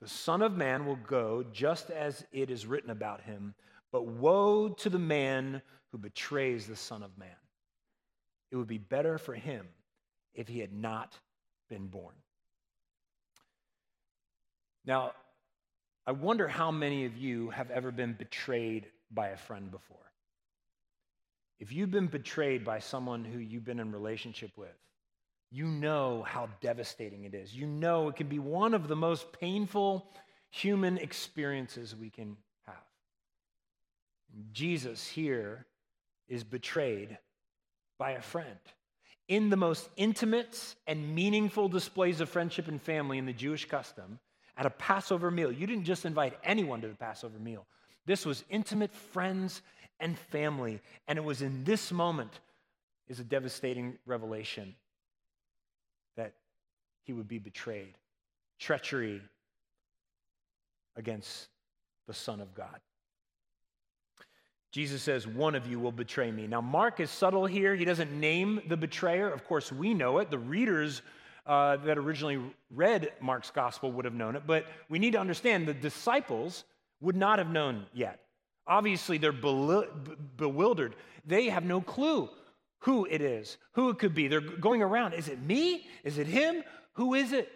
The 0.00 0.08
Son 0.08 0.42
of 0.42 0.56
Man 0.56 0.86
will 0.86 0.96
go 0.96 1.44
just 1.52 1.90
as 1.90 2.24
it 2.32 2.50
is 2.50 2.66
written 2.66 2.90
about 2.90 3.20
him, 3.22 3.54
but 3.92 4.06
woe 4.06 4.70
to 4.70 4.90
the 4.90 4.98
man 4.98 5.62
who 5.90 5.98
betrays 5.98 6.66
the 6.66 6.76
Son 6.76 7.02
of 7.02 7.16
Man. 7.18 7.28
It 8.50 8.56
would 8.56 8.66
be 8.66 8.78
better 8.78 9.18
for 9.18 9.34
him 9.34 9.68
if 10.34 10.48
he 10.48 10.58
had 10.58 10.72
not 10.72 11.16
been 11.68 11.86
born. 11.86 12.14
Now, 14.84 15.12
I 16.06 16.12
wonder 16.12 16.48
how 16.48 16.70
many 16.70 17.04
of 17.04 17.16
you 17.16 17.50
have 17.50 17.70
ever 17.70 17.92
been 17.92 18.14
betrayed 18.14 18.86
by 19.10 19.28
a 19.28 19.36
friend 19.36 19.70
before. 19.70 19.98
If 21.60 21.72
you've 21.72 21.92
been 21.92 22.08
betrayed 22.08 22.64
by 22.64 22.80
someone 22.80 23.24
who 23.24 23.38
you've 23.38 23.64
been 23.64 23.78
in 23.78 23.92
relationship 23.92 24.50
with, 24.56 24.74
you 25.52 25.66
know 25.66 26.24
how 26.26 26.48
devastating 26.62 27.24
it 27.24 27.34
is. 27.34 27.54
You 27.54 27.66
know 27.66 28.08
it 28.08 28.16
can 28.16 28.26
be 28.26 28.38
one 28.38 28.72
of 28.72 28.88
the 28.88 28.96
most 28.96 29.32
painful 29.32 30.08
human 30.48 30.96
experiences 30.96 31.94
we 31.94 32.08
can 32.08 32.38
have. 32.66 32.74
Jesus 34.52 35.06
here 35.06 35.66
is 36.26 36.42
betrayed 36.42 37.18
by 37.98 38.12
a 38.12 38.22
friend. 38.22 38.58
In 39.28 39.50
the 39.50 39.56
most 39.56 39.90
intimate 39.96 40.74
and 40.86 41.14
meaningful 41.14 41.68
displays 41.68 42.22
of 42.22 42.30
friendship 42.30 42.66
and 42.66 42.80
family 42.80 43.18
in 43.18 43.26
the 43.26 43.32
Jewish 43.32 43.66
custom, 43.66 44.18
at 44.56 44.66
a 44.66 44.70
Passover 44.70 45.30
meal, 45.30 45.52
you 45.52 45.66
didn't 45.66 45.84
just 45.84 46.06
invite 46.06 46.38
anyone 46.42 46.80
to 46.80 46.88
the 46.88 46.94
Passover 46.94 47.38
meal. 47.38 47.66
This 48.06 48.24
was 48.24 48.44
intimate 48.48 48.94
friends 48.94 49.60
and 50.00 50.18
family. 50.18 50.80
And 51.08 51.18
it 51.18 51.24
was 51.24 51.42
in 51.42 51.64
this 51.64 51.92
moment 51.92 52.40
is 53.08 53.20
a 53.20 53.24
devastating 53.24 53.98
revelation 54.06 54.74
he 57.04 57.12
would 57.12 57.28
be 57.28 57.38
betrayed. 57.38 57.94
Treachery 58.58 59.20
against 60.96 61.48
the 62.06 62.14
Son 62.14 62.40
of 62.40 62.54
God. 62.54 62.80
Jesus 64.72 65.02
says, 65.02 65.26
One 65.26 65.54
of 65.54 65.66
you 65.66 65.78
will 65.78 65.92
betray 65.92 66.30
me. 66.30 66.46
Now, 66.46 66.60
Mark 66.60 67.00
is 67.00 67.10
subtle 67.10 67.44
here. 67.46 67.74
He 67.74 67.84
doesn't 67.84 68.12
name 68.12 68.62
the 68.68 68.76
betrayer. 68.76 69.30
Of 69.30 69.44
course, 69.44 69.70
we 69.70 69.92
know 69.92 70.18
it. 70.18 70.30
The 70.30 70.38
readers 70.38 71.02
uh, 71.46 71.76
that 71.78 71.98
originally 71.98 72.40
read 72.70 73.12
Mark's 73.20 73.50
gospel 73.50 73.92
would 73.92 74.04
have 74.04 74.14
known 74.14 74.34
it. 74.34 74.44
But 74.46 74.66
we 74.88 74.98
need 74.98 75.12
to 75.12 75.20
understand 75.20 75.66
the 75.66 75.74
disciples 75.74 76.64
would 77.00 77.16
not 77.16 77.38
have 77.38 77.50
known 77.50 77.84
yet. 77.92 78.20
Obviously, 78.66 79.18
they're 79.18 79.32
bewildered. 79.32 80.96
They 81.26 81.48
have 81.48 81.64
no 81.64 81.80
clue 81.80 82.30
who 82.78 83.06
it 83.06 83.20
is, 83.20 83.58
who 83.72 83.90
it 83.90 83.98
could 83.98 84.14
be. 84.14 84.28
They're 84.28 84.40
going 84.40 84.82
around. 84.82 85.14
Is 85.14 85.28
it 85.28 85.40
me? 85.42 85.86
Is 86.04 86.18
it 86.18 86.26
him? 86.26 86.62
Who 86.94 87.14
is 87.14 87.32
it? 87.32 87.50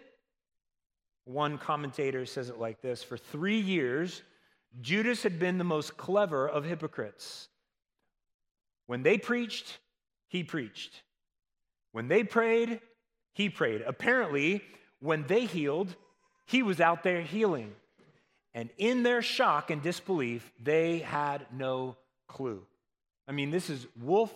One 1.25 1.57
commentator 1.57 2.25
says 2.25 2.49
it 2.49 2.59
like 2.59 2.81
this 2.81 3.03
For 3.03 3.17
three 3.17 3.59
years, 3.59 4.21
Judas 4.81 5.23
had 5.23 5.39
been 5.39 5.57
the 5.57 5.63
most 5.63 5.97
clever 5.97 6.47
of 6.47 6.65
hypocrites. 6.65 7.49
When 8.85 9.03
they 9.03 9.17
preached, 9.17 9.79
he 10.29 10.43
preached. 10.43 11.03
When 11.91 12.07
they 12.07 12.23
prayed, 12.23 12.79
he 13.33 13.49
prayed. 13.49 13.83
Apparently, 13.85 14.63
when 14.99 15.25
they 15.27 15.45
healed, 15.45 15.95
he 16.45 16.63
was 16.63 16.79
out 16.79 17.03
there 17.03 17.21
healing. 17.21 17.75
And 18.53 18.69
in 18.77 19.03
their 19.03 19.21
shock 19.21 19.69
and 19.69 19.81
disbelief, 19.81 20.51
they 20.61 20.99
had 20.99 21.45
no 21.53 21.97
clue. 22.27 22.63
I 23.27 23.33
mean, 23.33 23.51
this 23.51 23.69
is 23.69 23.85
wolf 24.01 24.33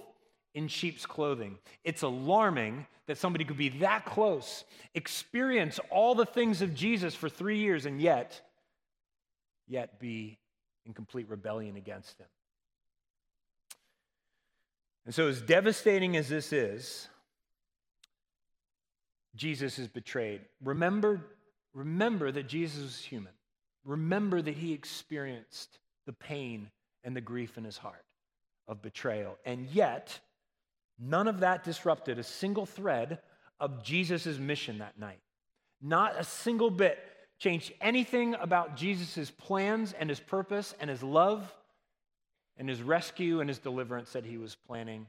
in 0.53 0.67
sheep's 0.67 1.05
clothing. 1.05 1.57
It's 1.83 2.01
alarming 2.01 2.85
that 3.07 3.17
somebody 3.17 3.45
could 3.45 3.57
be 3.57 3.69
that 3.69 4.05
close, 4.05 4.63
experience 4.93 5.79
all 5.89 6.15
the 6.15 6.25
things 6.25 6.61
of 6.61 6.73
Jesus 6.75 7.15
for 7.15 7.29
three 7.29 7.59
years, 7.59 7.85
and 7.85 8.01
yet, 8.01 8.41
yet 9.67 9.99
be 9.99 10.37
in 10.85 10.93
complete 10.93 11.29
rebellion 11.29 11.77
against 11.77 12.17
him. 12.19 12.27
And 15.05 15.15
so, 15.15 15.27
as 15.27 15.41
devastating 15.41 16.15
as 16.15 16.29
this 16.29 16.53
is, 16.53 17.07
Jesus 19.35 19.79
is 19.79 19.87
betrayed. 19.87 20.41
Remember, 20.63 21.21
remember 21.73 22.31
that 22.31 22.47
Jesus 22.47 22.83
was 22.83 22.99
human. 22.99 23.33
Remember 23.83 24.41
that 24.41 24.53
he 24.53 24.73
experienced 24.73 25.79
the 26.05 26.13
pain 26.13 26.69
and 27.03 27.15
the 27.15 27.21
grief 27.21 27.57
in 27.57 27.63
his 27.63 27.77
heart 27.77 28.05
of 28.67 28.81
betrayal. 28.81 29.37
And 29.45 29.67
yet, 29.71 30.19
none 31.01 31.27
of 31.27 31.39
that 31.39 31.63
disrupted 31.63 32.19
a 32.19 32.23
single 32.23 32.65
thread 32.65 33.19
of 33.59 33.83
Jesus' 33.83 34.37
mission 34.37 34.77
that 34.77 34.99
night. 34.99 35.19
Not 35.81 36.17
a 36.17 36.23
single 36.23 36.69
bit 36.69 36.99
changed 37.39 37.73
anything 37.81 38.35
about 38.35 38.77
Jesus' 38.77 39.31
plans 39.31 39.93
and 39.93 40.09
his 40.09 40.19
purpose 40.19 40.75
and 40.79 40.89
his 40.89 41.01
love 41.01 41.51
and 42.57 42.69
his 42.69 42.83
rescue 42.83 43.39
and 43.39 43.49
his 43.49 43.57
deliverance 43.57 44.13
that 44.13 44.25
he 44.25 44.37
was 44.37 44.55
planning. 44.67 45.07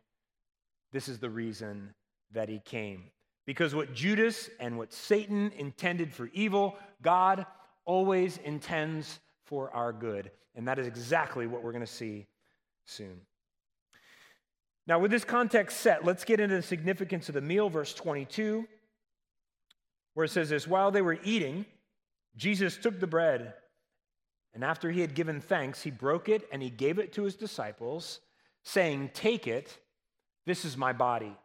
This 0.93 1.09
is 1.09 1.19
the 1.19 1.29
reason 1.29 1.93
that 2.33 2.49
he 2.49 2.59
came. 2.61 3.05
Because 3.47 3.75
what 3.75 3.93
Judas 3.93 4.49
and 4.61 4.79
what 4.79 4.93
Satan 4.93 5.53
intended 5.59 6.13
for 6.13 6.31
evil, 6.33 6.77
God 7.03 7.45
always 7.85 8.39
intends 8.39 9.21
for 9.45 9.71
our 9.73 9.93
good. 9.93 10.31
And 10.55 10.69
that 10.69 10.79
is 10.79 10.87
exactly 10.87 11.47
what 11.47 11.63
we're 11.63 11.73
going 11.73 11.85
to 11.85 11.91
see 11.91 12.27
soon. 12.87 13.21
Now, 14.87 14.99
with 14.99 15.11
this 15.11 15.25
context 15.25 15.81
set, 15.81 16.05
let's 16.05 16.25
get 16.25 16.41
into 16.41 16.57
the 16.57 16.63
significance 16.63 17.29
of 17.29 17.35
the 17.35 17.41
meal, 17.41 17.69
verse 17.69 17.95
22, 17.95 18.67
where 20.15 20.25
it 20.25 20.31
says 20.31 20.49
this 20.49 20.67
While 20.67 20.91
they 20.91 21.03
were 21.03 21.19
eating, 21.23 21.67
Jesus 22.37 22.77
took 22.77 22.99
the 22.99 23.07
bread, 23.07 23.55
and 24.55 24.65
after 24.65 24.91
he 24.91 25.01
had 25.01 25.15
given 25.15 25.41
thanks, 25.41 25.83
he 25.83 25.91
broke 25.91 26.29
it 26.29 26.47
and 26.53 26.63
he 26.63 26.71
gave 26.71 26.99
it 26.99 27.13
to 27.15 27.23
his 27.23 27.37
disciples, 27.37 28.21
saying, 28.65 29.11
Take 29.15 29.47
it, 29.47 29.79
this 30.47 30.65
is 30.65 30.77
my 30.77 30.93
body. 30.93 31.37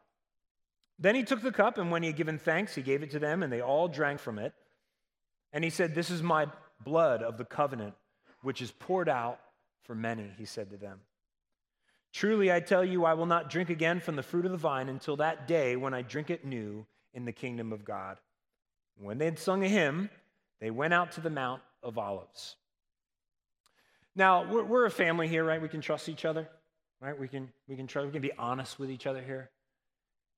Then 0.99 1.13
he 1.13 1.23
took 1.23 1.41
the 1.41 1.51
cup, 1.51 1.77
and 1.77 1.91
when 1.91 2.01
he 2.01 2.07
had 2.07 2.17
given 2.17 2.39
thanks, 2.39 2.73
he 2.73 2.81
gave 2.81 3.03
it 3.03 3.11
to 3.11 3.19
them, 3.19 3.43
and 3.43 3.53
they 3.53 3.61
all 3.61 3.87
drank 3.87 4.19
from 4.19 4.39
it. 4.39 4.53
And 5.53 5.63
he 5.63 5.69
said, 5.69 5.93
This 5.93 6.09
is 6.09 6.23
my 6.23 6.47
blood 6.83 7.21
of 7.21 7.37
the 7.37 7.45
covenant, 7.45 7.93
which 8.41 8.61
is 8.63 8.71
poured 8.71 9.09
out 9.09 9.39
for 9.83 9.93
many, 9.93 10.31
he 10.37 10.45
said 10.45 10.71
to 10.71 10.77
them. 10.77 10.99
Truly, 12.13 12.51
I 12.51 12.59
tell 12.59 12.83
you, 12.83 13.05
I 13.05 13.13
will 13.13 13.25
not 13.25 13.49
drink 13.49 13.69
again 13.69 13.99
from 13.99 14.15
the 14.15 14.23
fruit 14.23 14.45
of 14.45 14.51
the 14.51 14.57
vine 14.57 14.89
until 14.89 15.17
that 15.17 15.47
day 15.47 15.75
when 15.75 15.93
I 15.93 16.01
drink 16.01 16.29
it 16.29 16.45
new 16.45 16.85
in 17.13 17.25
the 17.25 17.31
kingdom 17.31 17.71
of 17.73 17.85
God. 17.85 18.17
When 18.99 19.17
they 19.17 19.25
had 19.25 19.39
sung 19.39 19.63
a 19.63 19.67
hymn, 19.67 20.09
they 20.59 20.71
went 20.71 20.93
out 20.93 21.11
to 21.13 21.21
the 21.21 21.29
Mount 21.29 21.61
of 21.83 21.97
Olives. 21.97 22.55
Now, 24.15 24.51
we're, 24.51 24.63
we're 24.63 24.85
a 24.85 24.91
family 24.91 25.27
here, 25.27 25.43
right? 25.43 25.61
We 25.61 25.69
can 25.69 25.81
trust 25.81 26.09
each 26.09 26.25
other, 26.25 26.49
right? 26.99 27.17
We 27.17 27.27
can, 27.27 27.51
we 27.67 27.75
can 27.75 27.85
trust, 27.85 28.07
we 28.07 28.11
can 28.11 28.21
be 28.21 28.31
honest 28.37 28.79
with 28.79 28.89
each 28.89 29.05
other 29.05 29.21
here. 29.21 29.51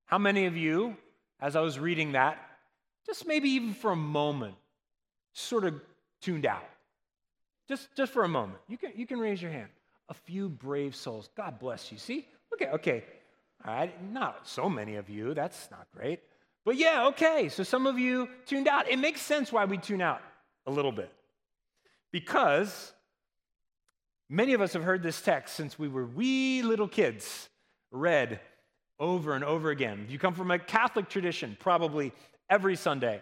How 0.05 0.17
many 0.17 0.47
of 0.47 0.57
you, 0.57 0.97
as 1.39 1.55
I 1.55 1.61
was 1.61 1.79
reading 1.79 2.11
that, 2.13 2.37
just 3.05 3.25
maybe 3.25 3.49
even 3.51 3.73
for 3.73 3.91
a 3.91 3.95
moment, 3.95 4.55
sort 5.31 5.63
of 5.63 5.79
tuned 6.21 6.45
out? 6.45 6.67
Just, 7.69 7.87
just 7.95 8.11
for 8.11 8.23
a 8.23 8.27
moment. 8.27 8.59
You 8.67 8.77
can, 8.77 8.91
you 8.95 9.05
can 9.05 9.19
raise 9.19 9.41
your 9.41 9.51
hand. 9.51 9.69
A 10.09 10.13
few 10.13 10.49
brave 10.49 10.95
souls. 10.95 11.29
God 11.37 11.59
bless 11.59 11.91
you. 11.91 11.97
See? 11.97 12.27
Okay, 12.53 12.67
okay. 12.71 13.03
All 13.65 13.73
right, 13.73 14.11
not 14.11 14.47
so 14.47 14.69
many 14.69 14.95
of 14.95 15.09
you. 15.09 15.33
That's 15.33 15.69
not 15.69 15.87
great. 15.95 16.19
But 16.65 16.77
yeah, 16.77 17.07
okay. 17.07 17.49
So 17.49 17.63
some 17.63 17.87
of 17.87 17.97
you 17.97 18.27
tuned 18.45 18.67
out. 18.67 18.89
It 18.89 18.99
makes 18.99 19.21
sense 19.21 19.51
why 19.51 19.65
we 19.65 19.77
tune 19.77 20.01
out 20.01 20.21
a 20.65 20.71
little 20.71 20.91
bit. 20.91 21.11
Because 22.11 22.93
many 24.29 24.53
of 24.53 24.61
us 24.61 24.73
have 24.73 24.83
heard 24.83 25.03
this 25.03 25.21
text 25.21 25.55
since 25.55 25.77
we 25.77 25.87
were 25.87 26.05
wee 26.05 26.61
little 26.61 26.87
kids, 26.87 27.49
read 27.91 28.39
over 28.99 29.33
and 29.35 29.43
over 29.43 29.69
again. 29.69 30.01
If 30.05 30.11
you 30.11 30.19
come 30.19 30.33
from 30.33 30.51
a 30.51 30.59
Catholic 30.59 31.09
tradition, 31.09 31.57
probably 31.59 32.11
every 32.49 32.75
Sunday, 32.75 33.21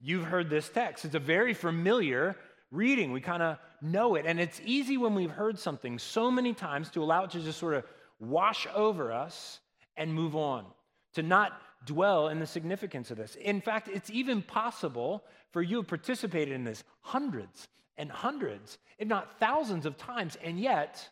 you've 0.00 0.24
heard 0.24 0.50
this 0.50 0.68
text. 0.68 1.04
It's 1.04 1.14
a 1.14 1.20
very 1.20 1.54
familiar 1.54 2.36
reading. 2.70 3.12
We 3.12 3.20
kind 3.20 3.42
of 3.42 3.58
know 3.80 4.14
it. 4.14 4.26
And 4.26 4.38
it's 4.40 4.60
easy 4.64 4.96
when 4.96 5.14
we've 5.14 5.30
heard 5.30 5.58
something 5.58 5.98
so 5.98 6.30
many 6.30 6.52
times 6.52 6.90
to 6.90 7.02
allow 7.02 7.24
it 7.24 7.30
to 7.30 7.40
just 7.40 7.58
sort 7.58 7.74
of 7.74 7.84
wash 8.18 8.66
over 8.74 9.12
us 9.12 9.60
and 9.96 10.12
move 10.12 10.36
on, 10.36 10.66
to 11.14 11.22
not 11.22 11.52
dwell 11.84 12.28
in 12.28 12.38
the 12.38 12.46
significance 12.46 13.10
of 13.10 13.16
this. 13.16 13.36
In 13.36 13.60
fact, 13.60 13.88
it's 13.88 14.10
even 14.10 14.42
possible 14.42 15.24
for 15.52 15.62
you 15.62 15.82
to 15.82 15.88
participate 15.88 16.50
in 16.50 16.64
this 16.64 16.84
hundreds 17.00 17.68
and 17.96 18.10
hundreds, 18.10 18.78
if 18.98 19.08
not 19.08 19.38
thousands 19.38 19.86
of 19.86 19.96
times, 19.96 20.36
and 20.42 20.60
yet 20.60 21.08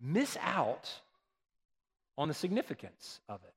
miss 0.00 0.36
out 0.40 0.90
on 2.18 2.28
the 2.28 2.34
significance 2.34 3.20
of 3.28 3.40
it. 3.44 3.54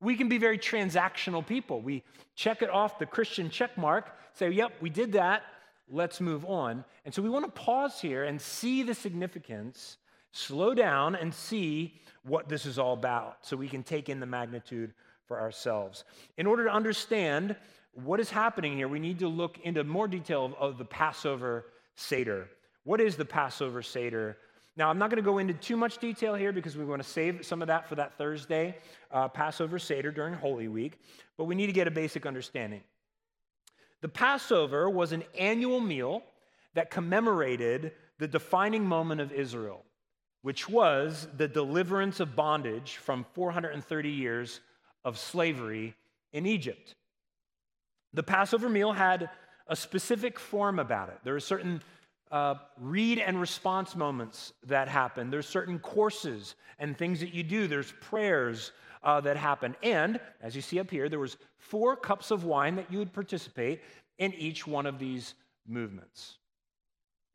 We 0.00 0.16
can 0.16 0.28
be 0.28 0.38
very 0.38 0.58
transactional 0.58 1.46
people. 1.46 1.80
We 1.80 2.02
check 2.34 2.62
it 2.62 2.70
off 2.70 2.98
the 2.98 3.06
Christian 3.06 3.48
check 3.50 3.76
mark, 3.78 4.10
say, 4.34 4.50
yep, 4.50 4.72
we 4.80 4.90
did 4.90 5.12
that, 5.12 5.42
let's 5.90 6.20
move 6.20 6.44
on. 6.44 6.84
And 7.04 7.14
so 7.14 7.22
we 7.22 7.28
want 7.28 7.44
to 7.44 7.60
pause 7.60 8.00
here 8.00 8.24
and 8.24 8.40
see 8.40 8.82
the 8.82 8.94
significance, 8.94 9.98
slow 10.32 10.74
down 10.74 11.14
and 11.14 11.32
see 11.32 12.00
what 12.22 12.48
this 12.48 12.66
is 12.66 12.78
all 12.78 12.94
about 12.94 13.38
so 13.42 13.56
we 13.56 13.68
can 13.68 13.82
take 13.82 14.08
in 14.08 14.20
the 14.20 14.26
magnitude 14.26 14.92
for 15.26 15.40
ourselves. 15.40 16.04
In 16.36 16.46
order 16.46 16.64
to 16.64 16.72
understand 16.72 17.56
what 17.92 18.20
is 18.20 18.30
happening 18.30 18.76
here, 18.76 18.88
we 18.88 18.98
need 18.98 19.18
to 19.20 19.28
look 19.28 19.58
into 19.62 19.82
more 19.84 20.08
detail 20.08 20.44
of, 20.44 20.54
of 20.54 20.78
the 20.78 20.84
Passover 20.84 21.66
Seder. 21.94 22.48
What 22.84 23.00
is 23.00 23.16
the 23.16 23.24
Passover 23.24 23.82
Seder? 23.82 24.36
Now, 24.76 24.90
I'm 24.90 24.98
not 24.98 25.08
going 25.08 25.16
to 25.16 25.22
go 25.22 25.38
into 25.38 25.54
too 25.54 25.76
much 25.76 25.98
detail 25.98 26.34
here 26.34 26.52
because 26.52 26.76
we 26.76 26.84
want 26.84 27.02
to 27.02 27.08
save 27.08 27.46
some 27.46 27.62
of 27.62 27.68
that 27.68 27.88
for 27.88 27.94
that 27.94 28.18
Thursday 28.18 28.76
uh, 29.10 29.26
Passover 29.28 29.78
Seder 29.78 30.10
during 30.10 30.34
Holy 30.34 30.68
Week, 30.68 31.00
but 31.38 31.44
we 31.44 31.54
need 31.54 31.66
to 31.66 31.72
get 31.72 31.88
a 31.88 31.90
basic 31.90 32.26
understanding. 32.26 32.82
The 34.02 34.08
Passover 34.08 34.88
was 34.90 35.12
an 35.12 35.24
annual 35.38 35.80
meal 35.80 36.22
that 36.74 36.90
commemorated 36.90 37.92
the 38.18 38.28
defining 38.28 38.84
moment 38.84 39.20
of 39.20 39.32
Israel, 39.32 39.84
which 40.42 40.68
was 40.68 41.28
the 41.36 41.48
deliverance 41.48 42.20
of 42.20 42.36
bondage 42.36 42.96
from 42.96 43.24
430 43.34 44.10
years 44.10 44.60
of 45.04 45.18
slavery 45.18 45.94
in 46.32 46.46
Egypt. 46.46 46.94
The 48.12 48.22
Passover 48.22 48.68
meal 48.68 48.92
had 48.92 49.30
a 49.66 49.76
specific 49.76 50.38
form 50.38 50.78
about 50.78 51.08
it. 51.08 51.18
There 51.24 51.34
are 51.34 51.40
certain 51.40 51.82
uh, 52.30 52.56
read 52.80 53.18
and 53.18 53.40
response 53.40 53.94
moments 53.94 54.52
that 54.66 54.88
happen. 54.88 55.30
There's 55.30 55.48
certain 55.48 55.78
courses 55.78 56.54
and 56.78 56.96
things 56.96 57.20
that 57.20 57.32
you 57.32 57.42
do. 57.42 57.66
There's 57.66 57.92
prayers 58.00 58.72
uh, 59.02 59.20
that 59.22 59.36
happened. 59.36 59.76
And 59.82 60.20
as 60.40 60.54
you 60.54 60.62
see 60.62 60.78
up 60.80 60.90
here, 60.90 61.08
there 61.08 61.18
was 61.18 61.36
four 61.58 61.96
cups 61.96 62.30
of 62.30 62.44
wine 62.44 62.76
that 62.76 62.90
you 62.90 62.98
would 62.98 63.12
participate 63.12 63.80
in 64.18 64.32
each 64.34 64.66
one 64.66 64.86
of 64.86 64.98
these 64.98 65.34
movements. 65.66 66.38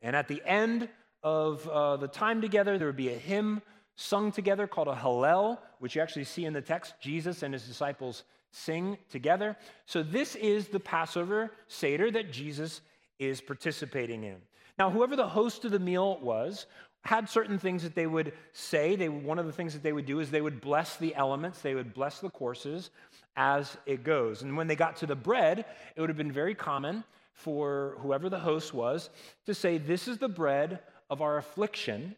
And 0.00 0.16
at 0.16 0.28
the 0.28 0.42
end 0.44 0.88
of 1.22 1.68
uh, 1.68 1.96
the 1.96 2.08
time 2.08 2.40
together, 2.40 2.78
there 2.78 2.88
would 2.88 2.96
be 2.96 3.10
a 3.10 3.18
hymn 3.18 3.62
sung 3.94 4.32
together 4.32 4.66
called 4.66 4.88
a 4.88 4.94
Hallel, 4.94 5.58
which 5.78 5.94
you 5.94 6.02
actually 6.02 6.24
see 6.24 6.44
in 6.44 6.52
the 6.52 6.60
text. 6.60 6.94
Jesus 7.00 7.42
and 7.42 7.54
his 7.54 7.66
disciples 7.66 8.24
sing 8.50 8.98
together. 9.10 9.56
So 9.86 10.02
this 10.02 10.34
is 10.36 10.68
the 10.68 10.80
Passover 10.80 11.52
Seder 11.68 12.10
that 12.10 12.32
Jesus 12.32 12.80
is 13.18 13.40
participating 13.40 14.24
in. 14.24 14.36
Now, 14.78 14.90
whoever 14.90 15.16
the 15.16 15.28
host 15.28 15.64
of 15.64 15.70
the 15.70 15.78
meal 15.78 16.18
was 16.20 16.66
had 17.02 17.28
certain 17.28 17.58
things 17.58 17.82
that 17.82 17.94
they 17.94 18.06
would 18.06 18.32
say. 18.52 18.96
They, 18.96 19.08
one 19.08 19.38
of 19.38 19.46
the 19.46 19.52
things 19.52 19.72
that 19.74 19.82
they 19.82 19.92
would 19.92 20.06
do 20.06 20.20
is 20.20 20.30
they 20.30 20.40
would 20.40 20.60
bless 20.60 20.96
the 20.96 21.14
elements, 21.14 21.60
they 21.60 21.74
would 21.74 21.92
bless 21.94 22.20
the 22.20 22.30
courses 22.30 22.90
as 23.36 23.76
it 23.86 24.04
goes. 24.04 24.42
And 24.42 24.56
when 24.56 24.66
they 24.68 24.76
got 24.76 24.96
to 24.96 25.06
the 25.06 25.16
bread, 25.16 25.64
it 25.96 26.00
would 26.00 26.10
have 26.10 26.16
been 26.16 26.32
very 26.32 26.54
common 26.54 27.04
for 27.32 27.96
whoever 28.00 28.28
the 28.28 28.38
host 28.38 28.72
was 28.72 29.10
to 29.46 29.54
say, 29.54 29.78
This 29.78 30.06
is 30.06 30.18
the 30.18 30.28
bread 30.28 30.80
of 31.10 31.20
our 31.20 31.38
affliction, 31.38 32.14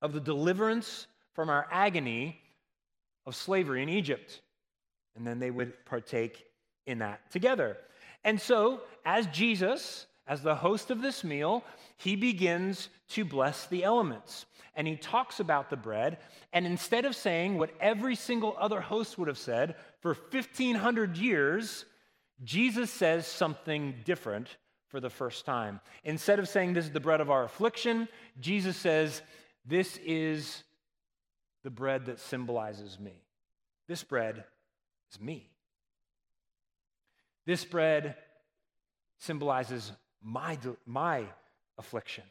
of 0.00 0.12
the 0.12 0.20
deliverance 0.20 1.06
from 1.34 1.50
our 1.50 1.66
agony 1.70 2.40
of 3.26 3.34
slavery 3.34 3.82
in 3.82 3.88
Egypt. 3.88 4.40
And 5.16 5.26
then 5.26 5.38
they 5.38 5.50
would 5.50 5.84
partake 5.84 6.46
in 6.86 6.98
that 6.98 7.30
together. 7.30 7.76
And 8.24 8.40
so, 8.40 8.80
as 9.04 9.26
Jesus 9.26 10.06
as 10.26 10.42
the 10.42 10.54
host 10.54 10.90
of 10.90 11.02
this 11.02 11.22
meal, 11.22 11.62
he 11.96 12.16
begins 12.16 12.88
to 13.10 13.24
bless 13.24 13.66
the 13.66 13.84
elements. 13.84 14.46
And 14.76 14.88
he 14.88 14.96
talks 14.96 15.38
about 15.38 15.70
the 15.70 15.76
bread. 15.76 16.18
And 16.52 16.66
instead 16.66 17.04
of 17.04 17.14
saying 17.14 17.58
what 17.58 17.70
every 17.80 18.16
single 18.16 18.56
other 18.58 18.80
host 18.80 19.18
would 19.18 19.28
have 19.28 19.38
said 19.38 19.76
for 20.00 20.14
1,500 20.14 21.16
years, 21.16 21.84
Jesus 22.42 22.90
says 22.90 23.26
something 23.26 23.94
different 24.04 24.56
for 24.88 25.00
the 25.00 25.10
first 25.10 25.46
time. 25.46 25.80
Instead 26.02 26.38
of 26.38 26.48
saying, 26.48 26.72
This 26.72 26.86
is 26.86 26.92
the 26.92 27.00
bread 27.00 27.20
of 27.20 27.30
our 27.30 27.44
affliction, 27.44 28.08
Jesus 28.40 28.76
says, 28.76 29.22
This 29.64 29.98
is 30.04 30.64
the 31.62 31.70
bread 31.70 32.06
that 32.06 32.20
symbolizes 32.20 32.98
me. 32.98 33.22
This 33.86 34.02
bread 34.02 34.44
is 35.12 35.20
me. 35.20 35.48
This 37.46 37.64
bread 37.64 38.16
symbolizes 39.18 39.92
my, 40.22 40.58
my 40.86 41.26
affliction, 41.78 42.24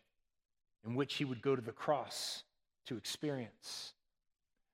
in 0.86 0.96
which 0.96 1.16
he 1.16 1.26
would 1.26 1.42
go 1.42 1.56
to 1.56 1.62
the 1.62 1.72
cross 1.72 2.44
to 2.88 2.98
experience. 2.98 3.94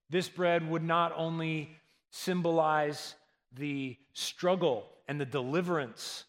This 0.10 0.28
bread 0.28 0.68
would 0.70 0.84
not 0.84 1.14
only 1.16 1.70
symbolize 2.12 3.16
the 3.54 3.98
struggle 4.14 4.86
and 5.08 5.20
the 5.20 5.26
deliverance 5.26 6.26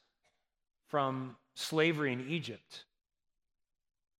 from 0.89 1.37
slavery 1.55 2.13
in 2.13 2.29
Egypt, 2.29 2.85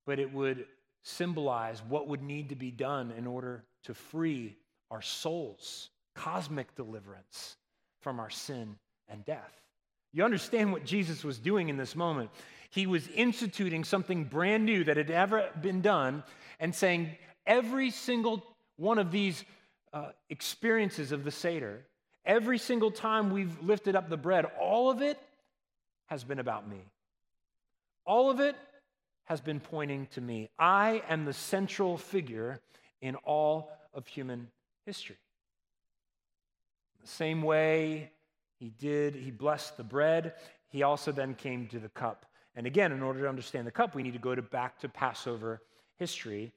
but 0.07 0.19
it 0.19 0.33
would 0.33 0.67
symbolize 1.03 1.83
what 1.89 2.09
would 2.09 2.23
need 2.23 2.49
to 2.51 2.57
be 2.57 2.71
done 2.71 3.13
in 3.17 3.27
order 3.27 3.65
to 3.85 3.95
free 3.95 4.57
our 4.91 5.03
souls, 5.03 5.91
cosmic 6.15 6.75
deliverance 6.75 7.57
from 8.01 8.21
our 8.21 8.31
sin 8.31 8.77
and 9.09 9.25
death. 9.25 9.61
You 10.13 10.25
understand 10.25 10.73
what 10.73 10.85
Jesus 10.85 11.23
was 11.23 11.39
doing 11.39 11.69
in 11.69 11.77
this 11.77 11.95
moment. 11.95 12.31
He 12.71 12.87
was 12.87 13.09
instituting 13.09 13.85
something 13.85 14.25
brand 14.25 14.65
new 14.65 14.85
that 14.85 14.97
had 14.97 15.11
ever 15.11 15.51
been 15.61 15.81
done 15.81 16.23
and 16.59 16.75
saying, 16.75 17.17
every 17.47 17.91
single 17.91 18.45
one 18.77 18.99
of 18.99 19.11
these 19.11 19.45
uh, 19.93 20.11
experiences 20.29 21.11
of 21.11 21.25
the 21.25 21.33
Seder, 21.33 21.85
every 22.25 22.59
single 22.59 22.91
time 22.91 23.31
we've 23.31 23.61
lifted 23.63 23.97
up 23.97 24.09
the 24.09 24.17
bread, 24.17 24.47
all 24.61 24.89
of 24.89 25.03
it 25.03 25.19
has 26.07 26.23
been 26.23 26.39
about 26.39 26.69
me. 26.69 26.81
All 28.07 28.31
of 28.31 28.41
it 28.41 28.57
has 29.25 29.41
been 29.41 29.61
pointing 29.61 30.07
to 30.15 30.21
me. 30.21 30.49
I 30.59 31.03
am 31.09 31.25
the 31.25 31.33
central 31.33 31.97
figure 31.97 32.61
in 33.01 33.17
all 33.17 33.71
of 33.95 34.07
human 34.07 34.49
history. 34.87 35.19
The 37.01 37.09
same 37.09 37.43
way 37.43 38.11
he 38.59 38.71
did, 38.79 39.15
he 39.15 39.31
blessed 39.31 39.77
the 39.77 39.85
bread. 39.85 40.35
He 40.69 40.83
also 40.83 41.13
then 41.13 41.35
came 41.35 41.67
to 41.69 41.79
the 41.79 41.89
cup. 41.89 42.27
And 42.57 42.67
again, 42.67 42.93
in 42.93 43.03
order 43.03 43.21
to 43.21 43.29
understand 43.29 43.67
the 43.67 43.71
cup, 43.71 43.95
we 43.95 44.03
need 44.03 44.13
to 44.13 44.19
go 44.19 44.35
to 44.35 44.43
back 44.43 44.79
to 44.81 44.89
Passover 44.89 45.63
history 45.99 46.53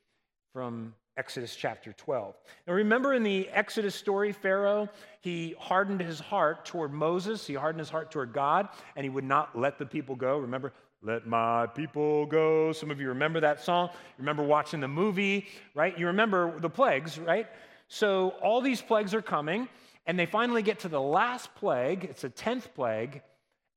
from 0.51 0.95
Exodus 1.15 1.55
chapter 1.55 1.93
12. 1.93 2.35
Now, 2.65 2.73
remember 2.73 3.13
in 3.13 3.21
the 3.21 3.47
Exodus 3.49 3.93
story, 3.93 4.31
Pharaoh, 4.31 4.89
he 5.21 5.55
hardened 5.59 6.01
his 6.01 6.19
heart 6.19 6.65
toward 6.65 6.91
Moses, 6.91 7.45
he 7.45 7.53
hardened 7.53 7.79
his 7.79 7.89
heart 7.89 8.09
toward 8.09 8.33
God, 8.33 8.69
and 8.95 9.03
he 9.03 9.09
would 9.09 9.23
not 9.23 9.57
let 9.57 9.77
the 9.77 9.85
people 9.85 10.15
go. 10.15 10.39
Remember, 10.39 10.73
Let 11.05 11.27
my 11.27 11.67
people 11.67 12.25
go. 12.27 12.71
Some 12.71 12.89
of 12.89 13.01
you 13.01 13.09
remember 13.09 13.41
that 13.41 13.61
song. 13.61 13.89
Remember 14.17 14.41
watching 14.41 14.79
the 14.79 14.87
movie, 14.87 15.47
right? 15.75 15.97
You 15.99 16.07
remember 16.07 16.57
the 16.61 16.69
plagues, 16.69 17.19
right? 17.19 17.47
So 17.89 18.29
all 18.41 18.61
these 18.61 18.81
plagues 18.81 19.13
are 19.13 19.21
coming, 19.21 19.67
and 20.05 20.17
they 20.17 20.25
finally 20.25 20.61
get 20.61 20.79
to 20.79 20.87
the 20.87 21.01
last 21.01 21.53
plague. 21.55 22.05
It's 22.05 22.23
a 22.23 22.29
10th 22.29 22.73
plague. 22.73 23.21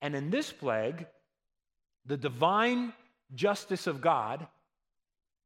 And 0.01 0.15
in 0.15 0.31
this 0.31 0.53
plague, 0.53 1.07
the 2.07 2.17
divine 2.17 2.93
justice 3.35 3.87
of 3.87 4.01
God 4.01 4.47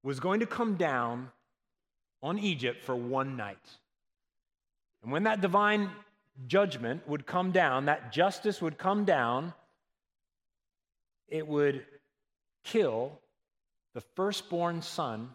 was 0.03 0.21
going 0.21 0.41
to 0.41 0.47
come 0.47 0.77
down 0.77 1.31
on 2.23 2.39
Egypt 2.39 2.83
for 2.83 2.95
one 2.95 3.37
night. 3.37 3.57
And 5.03 5.11
when 5.11 5.25
that 5.25 5.41
divine 5.41 5.91
judgment 6.47 7.07
would 7.09 7.27
come 7.27 7.51
down, 7.51 7.87
that 7.87 8.13
justice 8.13 8.61
would 8.61 8.79
come 8.79 9.05
down, 9.05 9.55
it 11.29 11.47
would 11.47 11.85
kill 12.65 13.19
the 13.95 14.01
firstborn 14.01 14.83
son 14.83 15.31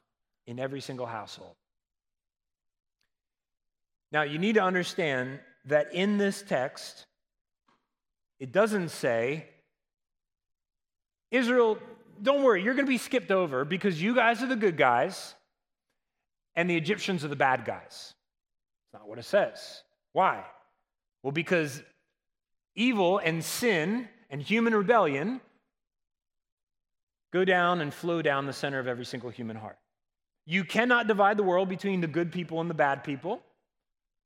in 0.45 0.59
every 0.59 0.81
single 0.81 1.05
household. 1.05 1.55
Now, 4.11 4.21
you 4.21 4.37
need 4.37 4.55
to 4.55 4.63
understand 4.63 5.39
that 5.65 5.93
in 5.93 6.17
this 6.17 6.43
text, 6.43 7.05
it 8.39 8.51
doesn't 8.51 8.89
say, 8.89 9.47
Israel, 11.31 11.77
don't 12.21 12.43
worry, 12.43 12.63
you're 12.63 12.73
going 12.73 12.85
to 12.85 12.89
be 12.89 12.97
skipped 12.97 13.31
over 13.31 13.65
because 13.65 14.01
you 14.01 14.15
guys 14.15 14.41
are 14.41 14.47
the 14.47 14.55
good 14.55 14.77
guys 14.77 15.35
and 16.55 16.69
the 16.69 16.77
Egyptians 16.77 17.25
are 17.25 17.29
the 17.29 17.35
bad 17.35 17.65
guys. 17.65 18.13
It's 18.85 18.93
not 18.93 19.07
what 19.07 19.19
it 19.19 19.25
says. 19.25 19.83
Why? 20.13 20.43
Well, 21.23 21.31
because 21.31 21.81
evil 22.75 23.17
and 23.17 23.43
sin 23.43 24.07
and 24.29 24.41
human 24.41 24.73
rebellion 24.73 25.41
go 27.33 27.43
down 27.43 27.81
and 27.81 27.93
flow 27.93 28.21
down 28.21 28.45
the 28.45 28.53
center 28.53 28.79
of 28.79 28.87
every 28.87 29.05
single 29.05 29.29
human 29.29 29.57
heart. 29.57 29.77
You 30.45 30.63
cannot 30.63 31.07
divide 31.07 31.37
the 31.37 31.43
world 31.43 31.67
between 31.67 31.99
the 31.99 32.07
good 32.07 32.31
people 32.31 32.61
and 32.61 32.69
the 32.69 32.75
bad 32.75 33.03
people, 33.03 33.41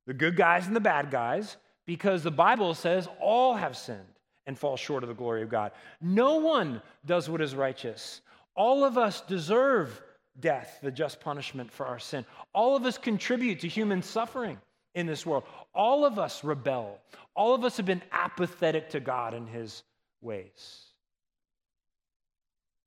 the 0.05 0.13
good 0.13 0.35
guys 0.35 0.67
and 0.67 0.75
the 0.75 0.81
bad 0.81 1.09
guys, 1.09 1.57
because 1.87 2.21
the 2.21 2.31
Bible 2.31 2.73
says 2.75 3.07
all 3.19 3.55
have 3.55 3.75
sinned 3.75 4.18
and 4.49 4.57
fall 4.57 4.75
short 4.75 5.03
of 5.03 5.09
the 5.09 5.13
glory 5.13 5.43
of 5.43 5.49
God. 5.49 5.73
No 6.01 6.37
one 6.37 6.81
does 7.05 7.29
what 7.29 7.39
is 7.39 7.53
righteous. 7.53 8.21
All 8.55 8.83
of 8.83 8.97
us 8.97 9.21
deserve 9.21 10.01
death, 10.39 10.79
the 10.81 10.89
just 10.89 11.19
punishment 11.19 11.71
for 11.71 11.85
our 11.85 11.99
sin. 11.99 12.25
All 12.51 12.75
of 12.75 12.83
us 12.83 12.97
contribute 12.97 13.59
to 13.59 13.67
human 13.67 14.01
suffering 14.01 14.57
in 14.95 15.05
this 15.05 15.23
world. 15.23 15.43
All 15.75 16.03
of 16.03 16.17
us 16.17 16.43
rebel. 16.43 16.99
All 17.35 17.53
of 17.53 17.63
us 17.63 17.77
have 17.77 17.85
been 17.85 18.01
apathetic 18.11 18.89
to 18.89 18.99
God 18.99 19.35
and 19.35 19.47
his 19.47 19.83
ways. 20.19 20.79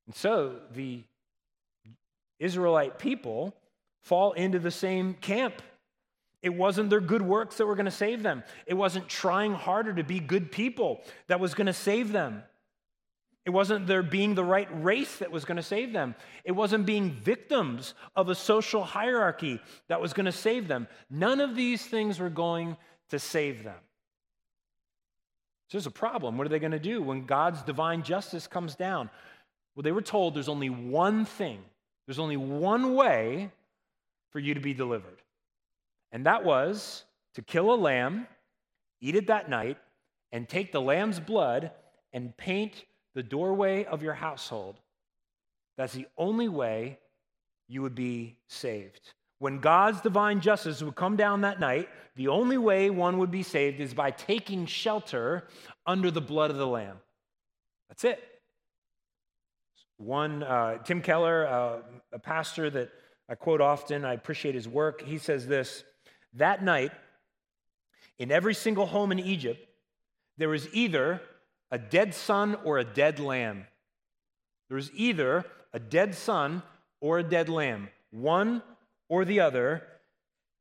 And 0.08 0.16
so 0.16 0.56
the 0.74 1.04
Israelite 2.40 2.98
people 2.98 3.54
fall 4.00 4.32
into 4.32 4.58
the 4.58 4.72
same 4.72 5.14
camp. 5.14 5.62
It 6.42 6.54
wasn't 6.54 6.90
their 6.90 7.00
good 7.00 7.22
works 7.22 7.56
that 7.56 7.66
were 7.66 7.76
going 7.76 7.86
to 7.86 7.90
save 7.90 8.22
them. 8.22 8.42
It 8.66 8.74
wasn't 8.74 9.08
trying 9.08 9.54
harder 9.54 9.94
to 9.94 10.02
be 10.02 10.18
good 10.18 10.50
people 10.50 11.02
that 11.28 11.40
was 11.40 11.54
going 11.54 11.68
to 11.68 11.72
save 11.72 12.10
them. 12.10 12.42
It 13.44 13.50
wasn't 13.50 13.86
their 13.86 14.02
being 14.02 14.34
the 14.34 14.44
right 14.44 14.68
race 14.84 15.16
that 15.18 15.32
was 15.32 15.44
going 15.44 15.56
to 15.56 15.62
save 15.62 15.92
them. 15.92 16.14
It 16.44 16.52
wasn't 16.52 16.86
being 16.86 17.10
victims 17.10 17.94
of 18.14 18.28
a 18.28 18.34
social 18.34 18.84
hierarchy 18.84 19.60
that 19.88 20.00
was 20.00 20.12
going 20.12 20.26
to 20.26 20.32
save 20.32 20.68
them. 20.68 20.86
None 21.10 21.40
of 21.40 21.56
these 21.56 21.84
things 21.84 22.20
were 22.20 22.30
going 22.30 22.76
to 23.10 23.18
save 23.18 23.64
them. 23.64 23.78
So 25.68 25.78
there's 25.78 25.86
a 25.86 25.90
problem. 25.90 26.38
What 26.38 26.46
are 26.46 26.50
they 26.50 26.60
going 26.60 26.72
to 26.72 26.78
do 26.78 27.02
when 27.02 27.24
God's 27.24 27.62
divine 27.62 28.02
justice 28.02 28.46
comes 28.46 28.76
down? 28.76 29.10
Well, 29.74 29.82
they 29.82 29.92
were 29.92 30.02
told 30.02 30.34
there's 30.34 30.48
only 30.48 30.70
one 30.70 31.24
thing, 31.24 31.60
there's 32.06 32.18
only 32.18 32.36
one 32.36 32.94
way 32.94 33.50
for 34.30 34.38
you 34.38 34.54
to 34.54 34.60
be 34.60 34.74
delivered. 34.74 35.18
And 36.12 36.26
that 36.26 36.44
was 36.44 37.04
to 37.34 37.42
kill 37.42 37.72
a 37.72 37.76
lamb, 37.76 38.26
eat 39.00 39.16
it 39.16 39.26
that 39.28 39.48
night, 39.48 39.78
and 40.30 40.48
take 40.48 40.70
the 40.72 40.80
lamb's 40.80 41.18
blood 41.18 41.72
and 42.12 42.36
paint 42.36 42.84
the 43.14 43.22
doorway 43.22 43.84
of 43.84 44.02
your 44.02 44.14
household. 44.14 44.76
That's 45.76 45.94
the 45.94 46.06
only 46.16 46.48
way 46.48 46.98
you 47.68 47.82
would 47.82 47.94
be 47.94 48.36
saved. 48.48 49.14
When 49.38 49.58
God's 49.58 50.00
divine 50.00 50.40
justice 50.40 50.82
would 50.82 50.94
come 50.94 51.16
down 51.16 51.40
that 51.40 51.58
night, 51.58 51.88
the 52.14 52.28
only 52.28 52.58
way 52.58 52.90
one 52.90 53.18
would 53.18 53.30
be 53.30 53.42
saved 53.42 53.80
is 53.80 53.94
by 53.94 54.10
taking 54.10 54.66
shelter 54.66 55.48
under 55.86 56.10
the 56.10 56.20
blood 56.20 56.50
of 56.50 56.58
the 56.58 56.66
Lamb. 56.66 56.98
That's 57.88 58.04
it. 58.04 58.22
One, 59.96 60.42
uh, 60.42 60.78
Tim 60.78 61.00
Keller, 61.00 61.46
uh, 61.46 61.78
a 62.12 62.18
pastor 62.18 62.70
that 62.70 62.90
I 63.28 63.34
quote 63.34 63.60
often, 63.60 64.04
I 64.04 64.14
appreciate 64.14 64.54
his 64.54 64.68
work, 64.68 65.02
he 65.02 65.18
says 65.18 65.46
this 65.46 65.84
That 66.34 66.62
night, 66.62 66.92
in 68.18 68.30
every 68.30 68.54
single 68.54 68.86
home 68.86 69.12
in 69.12 69.18
Egypt, 69.18 69.66
there 70.38 70.48
was 70.48 70.72
either 70.72 71.20
a 71.70 71.78
dead 71.78 72.14
son 72.14 72.56
or 72.64 72.78
a 72.78 72.84
dead 72.84 73.18
lamb. 73.18 73.66
There 74.68 74.76
was 74.76 74.90
either 74.94 75.44
a 75.72 75.78
dead 75.78 76.14
son 76.14 76.62
or 77.00 77.18
a 77.18 77.22
dead 77.22 77.48
lamb, 77.48 77.88
one 78.10 78.62
or 79.08 79.24
the 79.24 79.40
other. 79.40 79.82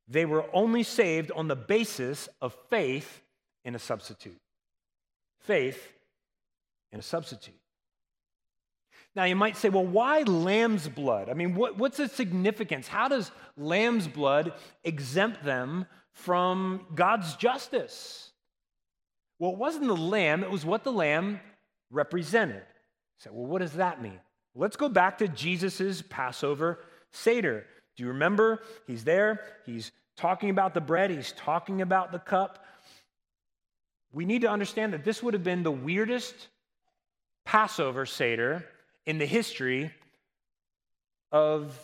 They 0.07 0.25
were 0.25 0.45
only 0.53 0.83
saved 0.83 1.31
on 1.31 1.47
the 1.47 1.55
basis 1.55 2.27
of 2.41 2.55
faith 2.69 3.21
in 3.63 3.75
a 3.75 3.79
substitute. 3.79 4.39
Faith 5.39 5.93
in 6.91 6.99
a 6.99 7.03
substitute. 7.03 7.60
Now, 9.15 9.25
you 9.25 9.35
might 9.35 9.57
say, 9.57 9.69
well, 9.69 9.85
why 9.85 10.21
lamb's 10.21 10.87
blood? 10.87 11.29
I 11.29 11.33
mean, 11.33 11.53
what, 11.55 11.77
what's 11.77 11.97
the 11.97 12.07
significance? 12.07 12.87
How 12.87 13.09
does 13.09 13.31
lamb's 13.57 14.07
blood 14.07 14.53
exempt 14.83 15.43
them 15.43 15.85
from 16.13 16.85
God's 16.95 17.35
justice? 17.35 18.31
Well, 19.37 19.51
it 19.51 19.57
wasn't 19.57 19.87
the 19.87 19.95
lamb, 19.95 20.43
it 20.43 20.51
was 20.51 20.65
what 20.65 20.83
the 20.83 20.91
lamb 20.91 21.39
represented. 21.89 22.63
Say, 23.17 23.29
well, 23.33 23.47
what 23.47 23.59
does 23.59 23.73
that 23.73 24.01
mean? 24.01 24.19
Let's 24.55 24.77
go 24.77 24.87
back 24.87 25.17
to 25.17 25.27
Jesus' 25.27 26.01
Passover 26.09 26.79
Seder. 27.11 27.65
Do 27.97 28.03
you 28.03 28.09
remember? 28.09 28.63
He's 28.87 29.03
there, 29.03 29.41
he's 29.65 29.91
talking 30.15 30.49
about 30.49 30.73
the 30.73 30.81
bread, 30.81 31.09
he's 31.09 31.33
talking 31.33 31.81
about 31.81 32.11
the 32.11 32.19
cup. 32.19 32.63
We 34.13 34.25
need 34.25 34.41
to 34.41 34.49
understand 34.49 34.93
that 34.93 35.03
this 35.03 35.21
would 35.21 35.33
have 35.33 35.43
been 35.43 35.63
the 35.63 35.71
weirdest 35.71 36.47
Passover 37.45 38.05
Seder 38.05 38.65
in 39.11 39.17
the 39.17 39.25
history 39.25 39.91
of 41.33 41.77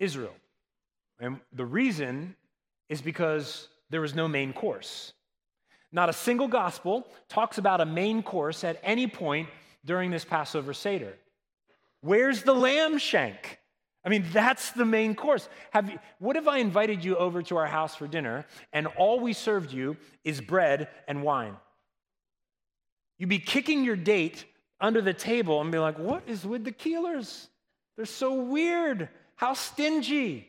Israel. 0.00 0.34
And 1.20 1.38
the 1.52 1.64
reason 1.64 2.34
is 2.88 3.00
because 3.00 3.68
there 3.90 4.00
was 4.00 4.12
no 4.12 4.26
main 4.26 4.52
course. 4.52 5.12
Not 5.92 6.08
a 6.08 6.12
single 6.12 6.48
gospel 6.48 7.06
talks 7.28 7.58
about 7.58 7.80
a 7.80 7.86
main 7.86 8.24
course 8.24 8.64
at 8.64 8.80
any 8.82 9.06
point 9.06 9.48
during 9.84 10.10
this 10.10 10.24
Passover 10.24 10.74
Seder. 10.74 11.14
Where's 12.00 12.42
the 12.42 12.54
lamb 12.56 12.98
shank? 12.98 13.60
I 14.04 14.08
mean, 14.08 14.24
that's 14.32 14.72
the 14.72 14.84
main 14.84 15.14
course. 15.14 15.48
Have 15.70 15.88
you, 15.88 16.00
what 16.18 16.34
if 16.34 16.48
I 16.48 16.58
invited 16.58 17.04
you 17.04 17.14
over 17.16 17.40
to 17.44 17.56
our 17.56 17.68
house 17.68 17.94
for 17.94 18.08
dinner 18.08 18.46
and 18.72 18.88
all 18.88 19.20
we 19.20 19.32
served 19.32 19.72
you 19.72 19.96
is 20.24 20.40
bread 20.40 20.88
and 21.06 21.22
wine? 21.22 21.54
You'd 23.16 23.28
be 23.28 23.38
kicking 23.38 23.84
your 23.84 23.94
date 23.94 24.44
under 24.80 25.00
the 25.00 25.14
table 25.14 25.60
and 25.60 25.70
be 25.70 25.78
like, 25.78 25.98
What 25.98 26.22
is 26.26 26.46
with 26.46 26.64
the 26.64 26.72
Keelers? 26.72 27.48
They're 27.96 28.06
so 28.06 28.34
weird. 28.34 29.08
How 29.36 29.54
stingy. 29.54 30.48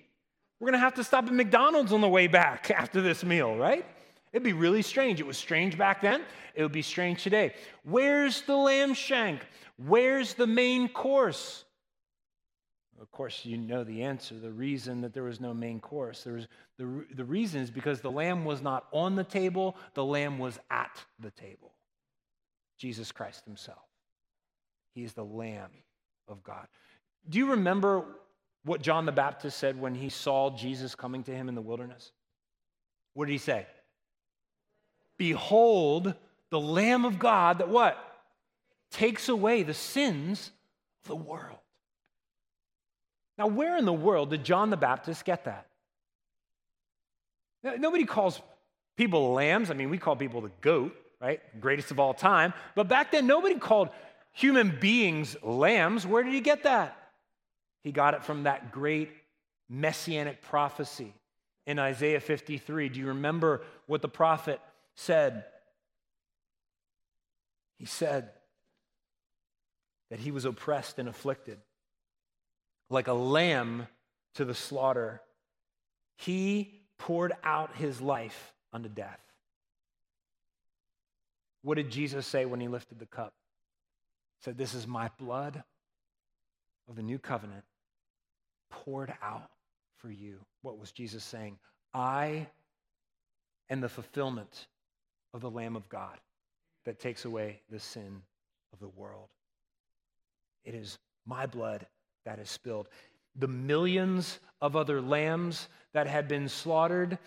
We're 0.60 0.68
going 0.68 0.80
to 0.80 0.86
have 0.86 0.96
to 0.96 1.04
stop 1.04 1.26
at 1.26 1.34
McDonald's 1.34 1.92
on 1.92 2.02
the 2.02 2.10
way 2.10 2.28
back 2.28 2.72
after 2.76 3.02
this 3.02 3.24
meal, 3.24 3.56
right? 3.56 3.86
It'd 4.32 4.44
be 4.44 4.54
really 4.54 4.82
strange. 4.82 5.20
It 5.20 5.26
was 5.26 5.38
strange 5.38 5.78
back 5.78 6.02
then, 6.02 6.22
it 6.56 6.62
would 6.62 6.72
be 6.72 6.82
strange 6.82 7.24
today. 7.24 7.54
Where's 7.84 8.42
the 8.42 8.56
lamb 8.56 8.94
shank? 8.94 9.42
Where's 9.78 10.34
the 10.34 10.48
main 10.48 10.90
course? 10.90 11.64
Of 13.02 13.12
course, 13.12 13.46
you 13.46 13.58
know 13.58 13.84
the 13.84 14.04
answer. 14.04 14.36
The 14.36 14.52
reason 14.52 15.02
that 15.02 15.14
there 15.14 15.24
was 15.24 15.40
no 15.40 15.54
main 15.54 15.80
course, 15.80 16.24
there 16.24 16.34
was, 16.34 16.48
the, 16.78 17.06
the 17.14 17.26
reason 17.26 17.62
is 17.62 17.70
because 17.70 18.02
the 18.02 18.12
lamb 18.12 18.46
was 18.46 18.62
not 18.62 18.88
on 18.92 19.16
the 19.16 19.24
table, 19.24 19.76
the 19.94 20.04
lamb 20.04 20.38
was 20.38 20.60
at 20.70 21.04
the 21.20 21.32
table. 21.32 21.74
Jesus 22.78 23.12
Christ 23.12 23.46
himself. 23.46 23.85
He 24.96 25.04
is 25.04 25.14
the 25.14 25.24
lamb 25.24 25.70
of 26.28 26.42
God. 26.44 26.68
Do 27.30 27.38
you 27.38 27.52
remember 27.52 28.06
what 28.64 28.82
John 28.82 29.06
the 29.06 29.12
Baptist 29.12 29.58
said 29.58 29.80
when 29.80 29.94
he 29.94 30.10
saw 30.10 30.50
Jesus 30.50 30.96
coming 30.96 31.24
to 31.24 31.32
him 31.32 31.50
in 31.50 31.56
the 31.56 31.62
wilderness? 31.62 32.12
What 33.14 33.26
did 33.26 33.34
he 33.34 33.38
say? 33.38 33.68
Behold, 35.18 36.14
the 36.50 36.60
Lamb 36.60 37.06
of 37.06 37.20
God 37.20 37.60
that 37.60 37.70
what? 37.70 37.98
Takes 38.92 39.30
away 39.30 39.64
the 39.64 39.74
sins 39.74 40.52
of 41.04 41.10
the 41.10 41.16
world. 41.16 41.60
Now, 43.38 43.48
where 43.48 43.78
in 43.78 43.86
the 43.86 43.94
world 43.94 44.30
did 44.30 44.44
John 44.44 44.70
the 44.70 44.78
Baptist 44.78 45.26
get 45.26 45.46
that? 45.46 45.68
Nobody 47.80 48.06
calls 48.06 48.42
people 48.96 49.34
lambs. 49.34 49.72
I 49.72 49.74
mean, 49.74 49.90
we 49.90 49.98
call 49.98 50.16
people 50.16 50.42
the 50.42 50.52
goat, 50.62 50.96
right? 51.20 51.42
Greatest 51.60 51.92
of 51.92 52.00
all 52.00 52.14
time. 52.14 52.54
But 52.76 52.88
back 52.88 53.12
then, 53.12 53.28
nobody 53.28 53.56
called 53.56 53.90
human 54.36 54.78
beings 54.80 55.36
lambs. 55.42 56.06
Where 56.06 56.22
did 56.22 56.34
he 56.34 56.42
get 56.42 56.64
that? 56.64 56.96
He 57.84 57.92
got 57.92 58.14
it 58.14 58.24
from 58.24 58.44
that 58.44 58.72
great 58.72 59.10
messianic 59.70 60.42
prophecy 60.42 61.14
in 61.66 61.80
Isaiah 61.80 62.20
53. 62.20 62.90
Do 62.90 63.00
you 63.00 63.08
remember 63.08 63.64
what 63.88 64.02
the 64.02 64.08
prophet 64.08 64.60
said? 64.96 65.46
He 67.78 67.86
said 67.86 68.30
that 70.10 70.20
he 70.20 70.32
was 70.32 70.46
oppressed 70.46 71.00
and 71.00 71.10
afflicted, 71.10 71.58
like 72.90 73.08
a 73.08 73.14
lamb 73.14 73.88
to 74.36 74.46
the 74.46 74.54
slaughter. 74.54 75.22
He 76.18 76.82
poured 76.98 77.34
out 77.44 77.76
his 77.76 78.02
life 78.02 78.54
unto 78.72 78.90
death. 78.90 79.20
What 81.64 81.76
did 81.76 81.90
Jesus 81.90 82.28
say 82.28 82.46
when 82.46 82.60
he 82.60 82.68
lifted 82.68 83.00
the 83.00 83.06
cup? 83.06 83.34
Said, 84.46 84.60
This 84.60 84.76
is 84.76 84.86
my 84.86 85.10
blood 85.18 85.64
of 86.88 86.96
the 86.96 87.02
new 87.02 87.18
covenant 87.18 87.64
poured 88.70 89.12
out 89.24 89.50
for 89.98 90.12
you. 90.12 90.38
What 90.62 90.78
was 90.78 90.92
Jesus 90.92 91.24
saying? 91.24 91.58
I 91.96 92.46
am 93.72 93.82
the 93.82 93.90
fulfillment 93.90 94.68
of 95.34 95.42
the 95.42 95.50
Lamb 95.50 95.76
of 95.76 95.90
God 95.90 96.20
that 96.86 97.00
takes 97.00 97.26
away 97.26 97.62
the 97.72 97.80
sin 97.80 98.22
of 98.72 98.80
the 98.80 98.88
world. 98.88 99.30
It 100.64 100.76
is 100.76 101.00
my 101.26 101.48
blood 101.48 101.88
that 102.24 102.38
is 102.38 102.52
spilled. 102.52 102.88
The 103.36 103.48
millions 103.48 104.38
of 104.62 104.76
other 104.76 105.02
lambs 105.02 105.70
that 105.94 106.06
had 106.06 106.28
been 106.28 106.50
slaughtered 106.50 107.18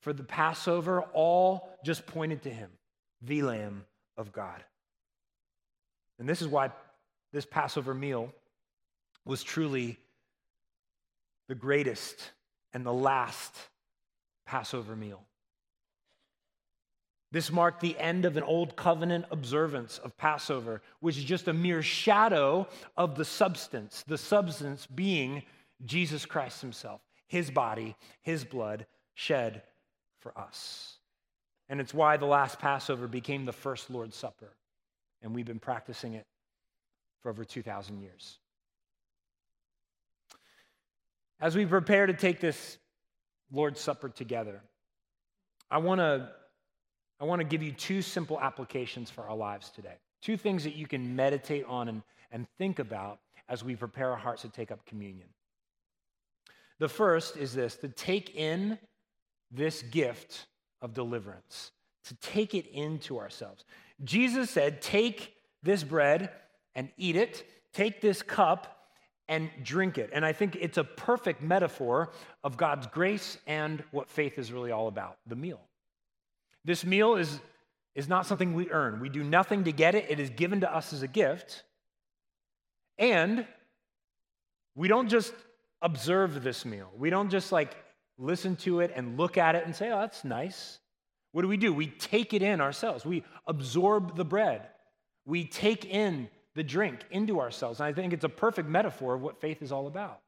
for 0.00 0.12
the 0.12 0.24
Passover 0.24 1.02
all 1.12 1.68
just 1.84 2.04
pointed 2.04 2.42
to 2.42 2.50
him, 2.50 2.70
the 3.22 3.42
Lamb 3.42 3.84
of 4.16 4.32
God. 4.32 4.64
And 6.18 6.28
this 6.28 6.42
is 6.42 6.48
why 6.48 6.70
this 7.32 7.46
Passover 7.46 7.94
meal 7.94 8.32
was 9.24 9.42
truly 9.42 9.98
the 11.48 11.54
greatest 11.54 12.32
and 12.72 12.84
the 12.84 12.92
last 12.92 13.54
Passover 14.46 14.94
meal. 14.94 15.22
This 17.32 17.50
marked 17.50 17.80
the 17.80 17.98
end 17.98 18.26
of 18.26 18.36
an 18.36 18.44
old 18.44 18.76
covenant 18.76 19.24
observance 19.32 19.98
of 19.98 20.16
Passover, 20.16 20.82
which 21.00 21.18
is 21.18 21.24
just 21.24 21.48
a 21.48 21.52
mere 21.52 21.82
shadow 21.82 22.68
of 22.96 23.16
the 23.16 23.24
substance, 23.24 24.04
the 24.06 24.18
substance 24.18 24.86
being 24.86 25.42
Jesus 25.84 26.26
Christ 26.26 26.60
himself, 26.60 27.00
his 27.26 27.50
body, 27.50 27.96
his 28.22 28.44
blood 28.44 28.86
shed 29.14 29.62
for 30.20 30.36
us. 30.38 30.98
And 31.68 31.80
it's 31.80 31.92
why 31.92 32.16
the 32.16 32.26
last 32.26 32.60
Passover 32.60 33.08
became 33.08 33.46
the 33.46 33.52
first 33.52 33.90
Lord's 33.90 34.16
Supper. 34.16 34.52
And 35.24 35.34
we've 35.34 35.46
been 35.46 35.58
practicing 35.58 36.14
it 36.14 36.26
for 37.22 37.30
over 37.30 37.44
2,000 37.44 37.98
years. 37.98 38.38
As 41.40 41.56
we 41.56 41.66
prepare 41.66 42.06
to 42.06 42.12
take 42.12 42.38
this 42.38 42.78
Lord's 43.50 43.80
Supper 43.80 44.08
together, 44.08 44.60
I 45.70 45.78
want 45.78 46.00
to 46.00 46.28
I 47.20 47.24
want 47.24 47.40
to 47.40 47.44
give 47.44 47.62
you 47.62 47.72
two 47.72 48.02
simple 48.02 48.40
applications 48.40 49.08
for 49.08 49.22
our 49.22 49.36
lives 49.36 49.70
today. 49.70 49.94
Two 50.20 50.36
things 50.36 50.64
that 50.64 50.74
you 50.74 50.86
can 50.86 51.14
meditate 51.14 51.64
on 51.66 51.88
and, 51.88 52.02
and 52.32 52.46
think 52.58 52.78
about 52.78 53.18
as 53.48 53.62
we 53.62 53.76
prepare 53.76 54.10
our 54.10 54.16
hearts 54.16 54.42
to 54.42 54.48
take 54.48 54.70
up 54.70 54.84
communion. 54.84 55.28
The 56.80 56.88
first 56.88 57.36
is 57.36 57.54
this 57.54 57.76
to 57.76 57.88
take 57.88 58.34
in 58.34 58.78
this 59.50 59.82
gift 59.82 60.46
of 60.82 60.92
deliverance, 60.92 61.70
to 62.04 62.14
take 62.16 62.54
it 62.54 62.66
into 62.66 63.18
ourselves. 63.18 63.64
Jesus 64.02 64.50
said, 64.50 64.82
Take 64.82 65.34
this 65.62 65.82
bread 65.82 66.30
and 66.74 66.90
eat 66.96 67.16
it, 67.16 67.44
take 67.72 68.00
this 68.00 68.22
cup 68.22 68.74
and 69.28 69.50
drink 69.62 69.96
it. 69.96 70.10
And 70.12 70.24
I 70.24 70.32
think 70.32 70.56
it's 70.60 70.76
a 70.76 70.84
perfect 70.84 71.42
metaphor 71.42 72.10
of 72.42 72.56
God's 72.56 72.86
grace 72.88 73.38
and 73.46 73.82
what 73.90 74.08
faith 74.10 74.38
is 74.38 74.52
really 74.52 74.70
all 74.70 74.88
about 74.88 75.16
the 75.26 75.36
meal. 75.36 75.60
This 76.64 76.84
meal 76.84 77.16
is, 77.16 77.40
is 77.94 78.08
not 78.08 78.26
something 78.26 78.54
we 78.54 78.70
earn, 78.70 79.00
we 79.00 79.08
do 79.08 79.22
nothing 79.22 79.64
to 79.64 79.72
get 79.72 79.94
it, 79.94 80.06
it 80.08 80.20
is 80.20 80.30
given 80.30 80.60
to 80.60 80.74
us 80.74 80.92
as 80.92 81.02
a 81.02 81.08
gift. 81.08 81.62
And 82.98 83.46
we 84.74 84.88
don't 84.88 85.08
just 85.08 85.32
observe 85.82 86.42
this 86.42 86.64
meal, 86.64 86.90
we 86.96 87.10
don't 87.10 87.30
just 87.30 87.52
like 87.52 87.76
listen 88.18 88.56
to 88.56 88.80
it 88.80 88.92
and 88.94 89.16
look 89.16 89.38
at 89.38 89.54
it 89.54 89.64
and 89.64 89.74
say, 89.74 89.90
oh, 89.90 90.00
that's 90.00 90.24
nice. 90.24 90.78
What 91.34 91.42
do 91.42 91.48
we 91.48 91.56
do? 91.56 91.72
We 91.72 91.88
take 91.88 92.32
it 92.32 92.42
in 92.42 92.60
ourselves. 92.60 93.04
We 93.04 93.24
absorb 93.48 94.14
the 94.14 94.24
bread. 94.24 94.68
We 95.26 95.44
take 95.44 95.84
in 95.84 96.28
the 96.54 96.62
drink 96.62 97.00
into 97.10 97.40
ourselves. 97.40 97.80
And 97.80 97.88
I 97.88 97.92
think 97.92 98.12
it's 98.12 98.22
a 98.22 98.28
perfect 98.28 98.68
metaphor 98.68 99.14
of 99.14 99.20
what 99.20 99.40
faith 99.40 99.60
is 99.60 99.72
all 99.72 99.88
about. 99.88 100.20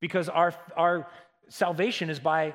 Because 0.00 0.28
our, 0.28 0.52
our 0.76 1.06
salvation 1.48 2.10
is 2.10 2.18
by 2.18 2.54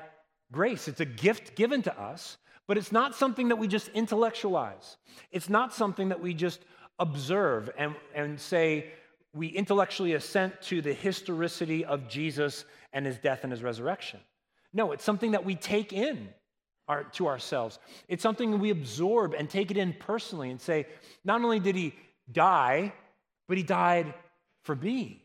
grace, 0.52 0.86
it's 0.86 1.00
a 1.00 1.06
gift 1.06 1.56
given 1.56 1.80
to 1.84 1.98
us, 1.98 2.36
but 2.68 2.76
it's 2.76 2.92
not 2.92 3.14
something 3.14 3.48
that 3.48 3.56
we 3.56 3.68
just 3.68 3.88
intellectualize. 3.94 4.98
It's 5.32 5.48
not 5.48 5.72
something 5.72 6.10
that 6.10 6.20
we 6.20 6.34
just 6.34 6.60
observe 6.98 7.70
and, 7.78 7.94
and 8.14 8.38
say, 8.38 8.90
we 9.32 9.46
intellectually 9.46 10.12
assent 10.12 10.60
to 10.64 10.82
the 10.82 10.92
historicity 10.92 11.86
of 11.86 12.06
Jesus 12.06 12.66
and 12.92 13.06
his 13.06 13.16
death 13.16 13.44
and 13.44 13.50
his 13.50 13.62
resurrection. 13.62 14.20
No, 14.74 14.92
it's 14.92 15.04
something 15.04 15.30
that 15.30 15.46
we 15.46 15.54
take 15.54 15.94
in 15.94 16.28
our, 16.88 17.04
to 17.04 17.26
ourselves. 17.26 17.78
It's 18.08 18.22
something 18.22 18.58
we 18.58 18.70
absorb 18.70 19.34
and 19.34 19.48
take 19.48 19.70
it 19.70 19.76
in 19.76 19.94
personally 19.94 20.50
and 20.50 20.60
say, 20.60 20.86
not 21.24 21.42
only 21.42 21.60
did 21.60 21.76
he 21.76 21.94
die, 22.30 22.92
but 23.48 23.56
he 23.56 23.62
died 23.62 24.12
for 24.62 24.76
me. 24.76 25.22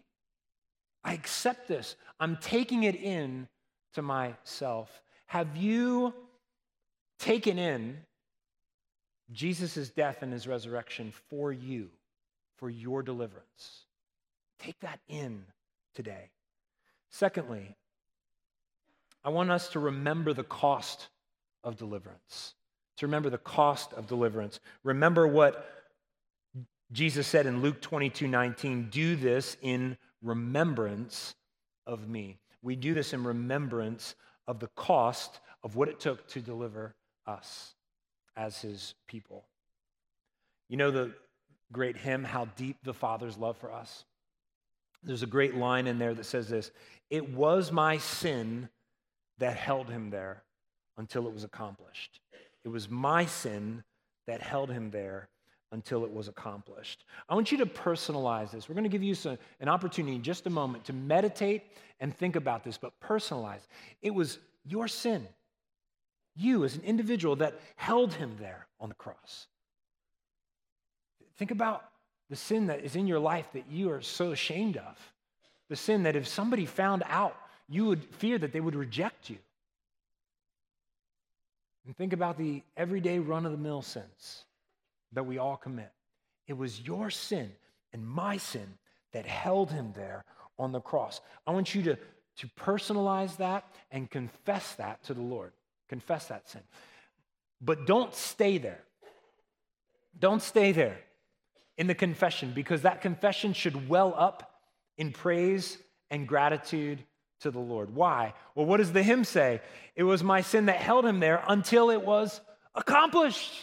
I 1.04 1.14
accept 1.14 1.68
this. 1.68 1.96
I'm 2.20 2.38
taking 2.38 2.84
it 2.84 2.96
in 2.96 3.48
to 3.94 4.02
myself. 4.02 5.02
Have 5.28 5.56
you 5.58 6.14
taken 7.20 7.58
in 7.58 7.98
Jesus' 9.32 9.90
death 9.90 10.22
and 10.22 10.34
his 10.34 10.48
resurrection 10.48 11.14
for 11.30 11.52
you, 11.52 11.90
for 12.58 12.70
your 12.70 13.04
deliverance? 13.04 13.86
Take 14.60 14.80
that 14.82 15.00
in 15.08 15.46
today. 15.96 16.32
Secondly, 17.10 17.76
I 19.24 19.30
want 19.30 19.52
us 19.52 19.70
to 19.70 19.80
remember 19.80 20.34
the 20.34 20.44
cost 20.44 21.08
of 21.64 21.78
deliverance. 21.78 22.56
To 22.98 23.08
remember 23.08 23.30
the 23.30 23.38
cost 23.38 23.94
of 23.94 24.08
deliverance. 24.08 24.60
Remember 24.84 25.28
what 25.28 25.66
Jesus 26.92 27.28
said 27.28 27.46
in 27.46 27.62
Luke 27.62 27.82
22 27.82 28.28
19, 28.28 28.90
do 28.90 29.16
this 29.16 29.58
in 29.62 29.98
remembrance 30.22 31.36
of 31.86 32.08
me. 32.08 32.40
We 32.62 32.76
do 32.76 32.94
this 32.94 33.14
in 33.14 33.24
remembrance 33.24 34.16
of 34.48 34.60
the 34.60 34.70
cost 34.76 35.40
of 35.64 35.76
what 35.76 35.88
it 35.90 36.00
took 36.00 36.28
to 36.30 36.42
deliver 36.42 36.96
us 37.26 37.76
as 38.36 38.62
his 38.62 38.96
people. 39.08 39.46
You 40.68 40.78
know 40.78 40.92
the 40.92 41.14
great 41.72 41.98
hymn, 41.98 42.24
How 42.24 42.46
Deep 42.56 42.78
the 42.84 42.94
Father's 42.94 43.38
Love 43.38 43.58
for 43.58 43.72
Us? 43.72 44.06
There's 45.04 45.24
a 45.24 45.28
great 45.28 45.56
line 45.56 45.88
in 45.88 46.00
there 46.00 46.14
that 46.14 46.26
says 46.26 46.50
this 46.50 46.72
It 47.10 47.30
was 47.30 47.72
my 47.72 47.98
sin 47.98 48.70
that 49.38 49.56
held 49.56 49.90
him 49.90 50.10
there 50.10 50.44
until 51.00 51.26
it 51.28 51.34
was 51.34 51.44
accomplished. 51.44 52.20
It 52.64 52.70
was 52.70 52.90
my 52.90 53.26
sin 53.26 53.84
that 54.28 54.42
held 54.42 54.70
him 54.70 54.92
there 54.92 55.30
until 55.72 56.04
it 56.04 56.14
was 56.14 56.28
accomplished. 56.28 57.06
I 57.28 57.36
want 57.36 57.52
you 57.52 57.58
to 57.60 57.66
personalize 57.66 58.52
this. 58.52 58.68
We're 58.68 58.76
going 58.76 58.84
to 58.84 58.90
give 58.90 59.04
you 59.04 59.16
some, 59.16 59.38
an 59.60 59.70
opportunity 59.70 60.16
in 60.16 60.24
just 60.24 60.46
a 60.46 60.50
moment 60.50 60.86
to 60.86 60.94
meditate 60.94 61.64
and 62.00 62.16
think 62.16 62.36
about 62.36 62.64
this, 62.64 62.78
but 62.78 63.00
personalize. 63.00 63.62
It 64.02 64.14
was 64.14 64.40
your 64.66 64.88
sin, 64.88 65.28
you 66.36 66.66
as 66.66 66.76
an 66.76 66.82
individual, 66.82 67.36
that 67.38 67.60
held 67.76 68.14
him 68.14 68.36
there 68.40 68.68
on 68.80 68.90
the 68.90 68.96
cross. 68.96 69.48
Think 71.38 71.52
about 71.52 71.86
the 72.30 72.36
sin 72.36 72.68
that 72.68 72.84
is 72.84 72.96
in 72.96 73.08
your 73.08 73.20
life 73.20 73.48
that 73.54 73.70
you 73.70 73.92
are 73.92 74.02
so 74.02 74.32
ashamed 74.32 74.78
of. 74.78 74.98
The 75.70 75.76
sin 75.76 76.04
that 76.04 76.16
if 76.16 76.28
somebody 76.28 76.66
found 76.66 77.04
out, 77.08 77.38
you 77.70 77.86
would 77.86 78.04
fear 78.16 78.38
that 78.40 78.52
they 78.52 78.60
would 78.60 78.76
reject 78.76 79.30
you. 79.30 79.38
And 81.90 81.98
think 81.98 82.14
about 82.14 82.38
the 82.38 82.62
everyday 82.78 83.18
run 83.18 83.48
of 83.48 83.52
the 83.52 83.58
mill 83.58 83.82
sins 83.82 84.44
that 85.12 85.26
we 85.26 85.40
all 85.40 85.58
commit. 85.58 85.92
It 86.48 86.54
was 86.54 86.80
your 86.80 87.10
sin 87.10 87.52
and 87.92 88.08
my 88.08 88.38
sin 88.38 88.78
that 89.12 89.26
held 89.26 89.72
him 89.72 89.94
there 89.96 90.24
on 90.60 90.72
the 90.72 90.82
cross. 90.82 91.20
I 91.48 91.52
want 91.52 91.74
you 91.74 91.82
to, 91.82 91.96
to 91.96 92.48
personalize 92.60 93.38
that 93.38 93.66
and 93.90 94.08
confess 94.08 94.76
that 94.76 95.02
to 95.06 95.16
the 95.16 95.24
Lord. 95.24 95.52
Confess 95.88 96.28
that 96.28 96.48
sin. 96.48 96.62
But 97.60 97.88
don't 97.88 98.14
stay 98.14 98.60
there. 98.60 98.84
Don't 100.20 100.44
stay 100.44 100.72
there 100.72 101.00
in 101.76 101.88
the 101.88 101.96
confession 101.96 102.52
because 102.54 102.84
that 102.84 103.02
confession 103.02 103.54
should 103.54 103.90
well 103.90 104.14
up 104.16 104.60
in 105.00 105.12
praise 105.12 105.80
and 106.12 106.28
gratitude 106.28 107.04
to 107.42 107.52
the 107.52 107.60
Lord. 107.60 107.96
Why? 107.96 108.34
Well, 108.56 108.66
what 108.66 108.78
does 108.78 108.92
the 108.92 109.04
hymn 109.04 109.24
say? 109.24 109.62
It 109.96 110.04
was 110.04 110.24
my 110.24 110.42
sin 110.42 110.66
that 110.68 110.78
held 110.78 111.06
him 111.06 111.20
there 111.20 111.44
until 111.48 111.90
it 111.90 112.02
was 112.02 112.42
accomplished. 112.76 113.54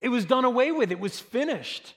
It 0.00 0.08
was 0.08 0.24
done 0.24 0.44
away 0.44 0.72
with, 0.72 0.92
it 0.92 1.00
was 1.00 1.18
finished. 1.20 1.94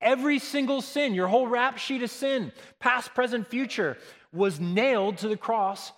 Every 0.00 0.38
single 0.38 0.80
sin, 0.80 1.14
your 1.14 1.28
whole 1.28 1.46
rap 1.46 1.76
sheet 1.76 2.02
of 2.02 2.10
sin, 2.10 2.52
past, 2.78 3.14
present, 3.14 3.48
future, 3.48 3.98
was 4.32 4.58
nailed 4.58 5.18
to 5.18 5.28
the 5.28 5.36
cross, 5.36 5.92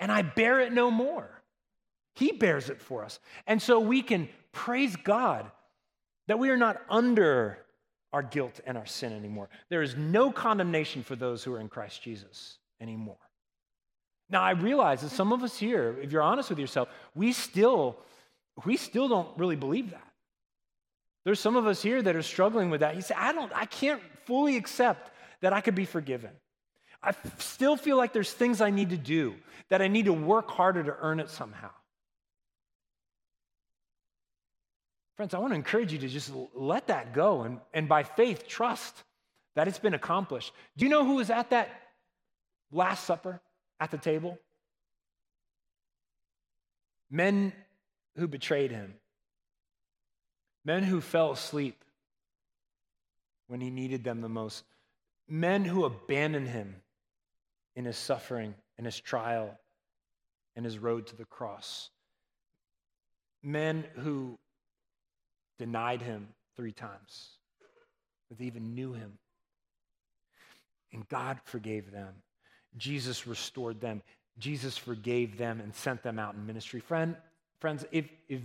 and 0.00 0.10
I 0.10 0.22
bear 0.22 0.60
it 0.60 0.72
no 0.72 0.90
more. 0.90 1.28
He 2.14 2.32
bears 2.32 2.70
it 2.70 2.80
for 2.80 3.04
us. 3.04 3.20
And 3.46 3.60
so 3.60 3.80
we 3.80 4.02
can 4.02 4.28
praise 4.52 4.96
God 4.96 5.50
that 6.26 6.38
we 6.38 6.50
are 6.50 6.56
not 6.56 6.80
under 6.88 7.58
our 8.12 8.22
guilt 8.22 8.60
and 8.66 8.78
our 8.78 8.86
sin 8.86 9.12
anymore. 9.12 9.50
There 9.68 9.82
is 9.82 9.96
no 9.96 10.32
condemnation 10.32 11.02
for 11.02 11.16
those 11.16 11.44
who 11.44 11.54
are 11.54 11.60
in 11.60 11.68
Christ 11.68 12.02
Jesus 12.02 12.58
anymore. 12.80 13.18
Now 14.30 14.42
I 14.42 14.50
realize 14.50 15.00
that 15.00 15.10
some 15.10 15.32
of 15.32 15.42
us 15.42 15.56
here, 15.56 15.96
if 16.02 16.12
you're 16.12 16.22
honest 16.22 16.50
with 16.50 16.58
yourself, 16.58 16.88
we 17.14 17.32
still 17.32 17.98
we 18.64 18.76
still 18.76 19.08
don't 19.08 19.36
really 19.38 19.56
believe 19.56 19.90
that. 19.90 20.08
There's 21.24 21.40
some 21.40 21.56
of 21.56 21.66
us 21.66 21.82
here 21.82 22.00
that 22.02 22.16
are 22.16 22.22
struggling 22.22 22.70
with 22.70 22.80
that. 22.80 22.96
You 22.96 23.02
say, 23.02 23.14
I 23.16 23.32
don't, 23.32 23.52
I 23.54 23.66
can't 23.66 24.00
fully 24.24 24.56
accept 24.56 25.10
that 25.40 25.52
I 25.52 25.60
could 25.60 25.74
be 25.74 25.84
forgiven. 25.84 26.30
I 27.02 27.12
still 27.38 27.76
feel 27.76 27.96
like 27.96 28.12
there's 28.12 28.32
things 28.32 28.60
I 28.60 28.70
need 28.70 28.90
to 28.90 28.96
do, 28.96 29.34
that 29.68 29.82
I 29.82 29.88
need 29.88 30.06
to 30.06 30.12
work 30.12 30.50
harder 30.50 30.82
to 30.82 30.96
earn 31.00 31.20
it 31.20 31.30
somehow. 31.30 31.70
Friends, 35.16 35.34
I 35.34 35.38
want 35.38 35.52
to 35.52 35.56
encourage 35.56 35.92
you 35.92 35.98
to 35.98 36.08
just 36.08 36.32
let 36.54 36.88
that 36.88 37.12
go 37.12 37.42
and, 37.42 37.60
and 37.74 37.88
by 37.88 38.04
faith 38.04 38.46
trust 38.48 38.94
that 39.54 39.68
it's 39.68 39.78
been 39.78 39.94
accomplished. 39.94 40.52
Do 40.76 40.84
you 40.84 40.90
know 40.90 41.04
who 41.04 41.16
was 41.16 41.30
at 41.30 41.50
that 41.50 41.68
Last 42.70 43.04
Supper 43.04 43.40
at 43.80 43.90
the 43.90 43.98
table? 43.98 44.38
Men 47.10 47.52
who 48.16 48.28
betrayed 48.28 48.70
him, 48.70 48.94
men 50.64 50.82
who 50.82 51.00
fell 51.00 51.32
asleep 51.32 51.84
when 53.46 53.60
he 53.60 53.70
needed 53.70 54.04
them 54.04 54.20
the 54.20 54.28
most, 54.28 54.64
men 55.26 55.64
who 55.64 55.84
abandoned 55.84 56.48
him 56.48 56.76
in 57.76 57.84
his 57.84 57.96
suffering, 57.96 58.54
in 58.76 58.84
his 58.84 59.00
trial, 59.00 59.58
in 60.56 60.64
his 60.64 60.78
road 60.78 61.06
to 61.06 61.16
the 61.16 61.24
cross, 61.24 61.90
men 63.42 63.84
who 63.96 64.38
denied 65.58 66.02
him 66.02 66.28
three 66.56 66.72
times, 66.72 67.30
that 68.28 68.38
they 68.38 68.46
even 68.46 68.74
knew 68.74 68.92
him. 68.92 69.18
And 70.92 71.08
God 71.08 71.38
forgave 71.44 71.90
them. 71.90 72.14
Jesus 72.76 73.26
restored 73.26 73.80
them. 73.80 74.02
Jesus 74.38 74.76
forgave 74.76 75.36
them 75.36 75.60
and 75.60 75.74
sent 75.74 76.02
them 76.02 76.18
out 76.18 76.34
in 76.34 76.46
ministry. 76.46 76.80
Friend, 76.80 77.16
friends, 77.60 77.84
if, 77.90 78.06
if 78.28 78.40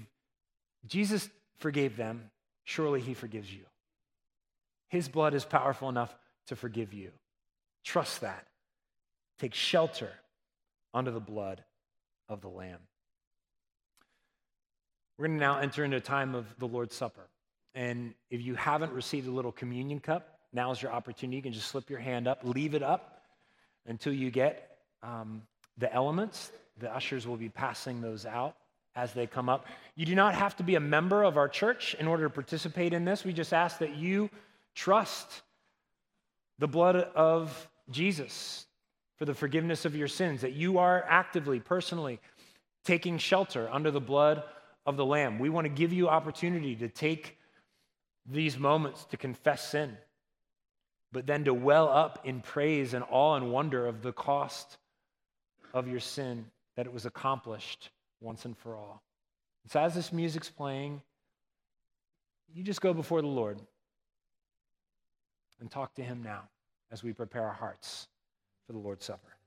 Jesus 0.88 1.30
forgave 1.58 1.98
them, 1.98 2.32
surely 2.64 3.00
he 3.00 3.14
forgives 3.14 3.52
you. 3.54 3.66
His 4.90 5.08
blood 5.08 5.34
is 5.34 5.46
powerful 5.46 5.90
enough 5.90 6.16
to 6.48 6.56
forgive 6.56 6.94
you. 6.94 7.12
Trust 7.84 8.22
that. 8.22 8.48
Take 9.40 9.54
shelter 9.54 10.12
under 10.94 11.12
the 11.12 11.20
blood 11.20 11.64
of 12.30 12.42
the 12.42 12.50
Lamb. 12.50 12.80
We're 15.18 15.28
going 15.28 15.40
to 15.40 15.46
now 15.46 15.60
enter 15.60 15.84
into 15.84 15.98
a 15.98 16.02
time 16.02 16.34
of 16.34 16.46
the 16.60 16.68
Lord's 16.68 16.96
Supper. 16.96 17.28
And 17.76 18.14
if 18.30 18.42
you 18.42 18.56
haven't 18.56 18.94
received 18.94 19.28
a 19.28 19.32
little 19.32 19.52
communion 19.52 20.00
cup, 20.00 20.40
now 20.54 20.72
is 20.72 20.82
your 20.82 20.92
opportunity. 20.92 21.38
You 21.38 21.44
can 21.44 21.54
just 21.54 21.68
slip 21.68 21.90
your 21.90 22.00
hand 22.00 22.28
up, 22.28 22.42
leave 22.44 22.76
it 22.76 22.84
up 22.84 23.23
until 23.86 24.14
you 24.14 24.32
get 24.32 24.78
um, 25.02 25.44
the 25.78 25.94
elements. 25.94 26.52
The 26.80 26.94
ushers 26.94 27.28
will 27.28 27.38
be 27.38 27.50
passing 27.50 28.02
those 28.02 28.26
out 28.26 28.56
as 28.96 29.14
they 29.14 29.28
come 29.28 29.50
up. 29.50 29.66
You 29.96 30.06
do 30.06 30.16
not 30.16 30.36
have 30.36 30.56
to 30.58 30.64
be 30.64 30.76
a 30.76 30.80
member 30.80 31.24
of 31.24 31.38
our 31.38 31.48
church 31.48 31.96
in 32.00 32.08
order 32.08 32.24
to 32.24 32.30
participate 32.30 32.94
in 32.94 33.06
this. 33.06 33.24
We 33.24 33.34
just 33.34 33.54
ask 33.54 33.80
that 33.80 33.96
you 33.96 34.30
trust 34.76 35.42
the 36.60 36.68
blood 36.68 36.96
of 36.96 37.70
Jesus 37.90 38.66
for 39.18 39.26
the 39.26 39.34
forgiveness 39.34 39.86
of 39.86 39.96
your 39.96 40.08
sins, 40.08 40.42
that 40.42 40.54
you 40.54 40.78
are 40.78 41.06
actively, 41.08 41.60
personally 41.60 42.20
taking 42.86 43.18
shelter 43.18 43.70
under 43.72 43.92
the 43.92 44.02
blood 44.02 44.44
of 44.86 44.98
the 44.98 45.06
Lamb. 45.06 45.40
We 45.40 45.50
want 45.50 45.66
to 45.66 45.70
give 45.70 45.94
you 45.94 46.10
opportunity 46.10 46.76
to 46.78 46.90
take 46.90 47.38
these 48.26 48.58
moments 48.58 49.06
to 49.06 49.18
confess 49.18 49.70
sin, 49.70 49.98
but 51.14 51.28
then 51.28 51.46
to 51.46 51.54
well 51.54 51.88
up 51.88 52.20
in 52.26 52.42
praise 52.42 52.94
and 52.94 53.06
awe 53.10 53.36
and 53.36 53.52
wonder 53.52 53.86
of 53.86 54.02
the 54.02 54.12
cost 54.12 54.78
of 55.74 55.88
your 55.88 56.00
sin, 56.00 56.46
that 56.76 56.88
it 56.88 56.94
was 56.94 57.06
accomplished 57.06 57.92
once 58.20 58.46
and 58.46 58.58
for 58.58 58.76
all. 58.76 59.04
so, 59.68 59.80
as 59.80 59.94
this 59.94 60.12
music's 60.12 60.50
playing, 60.50 61.02
you 62.54 62.64
just 62.64 62.82
go 62.82 62.94
before 62.94 63.22
the 63.22 63.28
Lord 63.28 63.60
and 65.60 65.70
talk 65.70 65.94
to 65.96 66.04
Him 66.04 66.24
now 66.24 66.50
as 66.92 67.04
we 67.04 67.14
prepare 67.14 67.44
our 67.44 67.54
hearts 67.54 68.08
for 68.66 68.74
the 68.74 68.80
Lord's 68.80 69.06
Supper. 69.06 69.38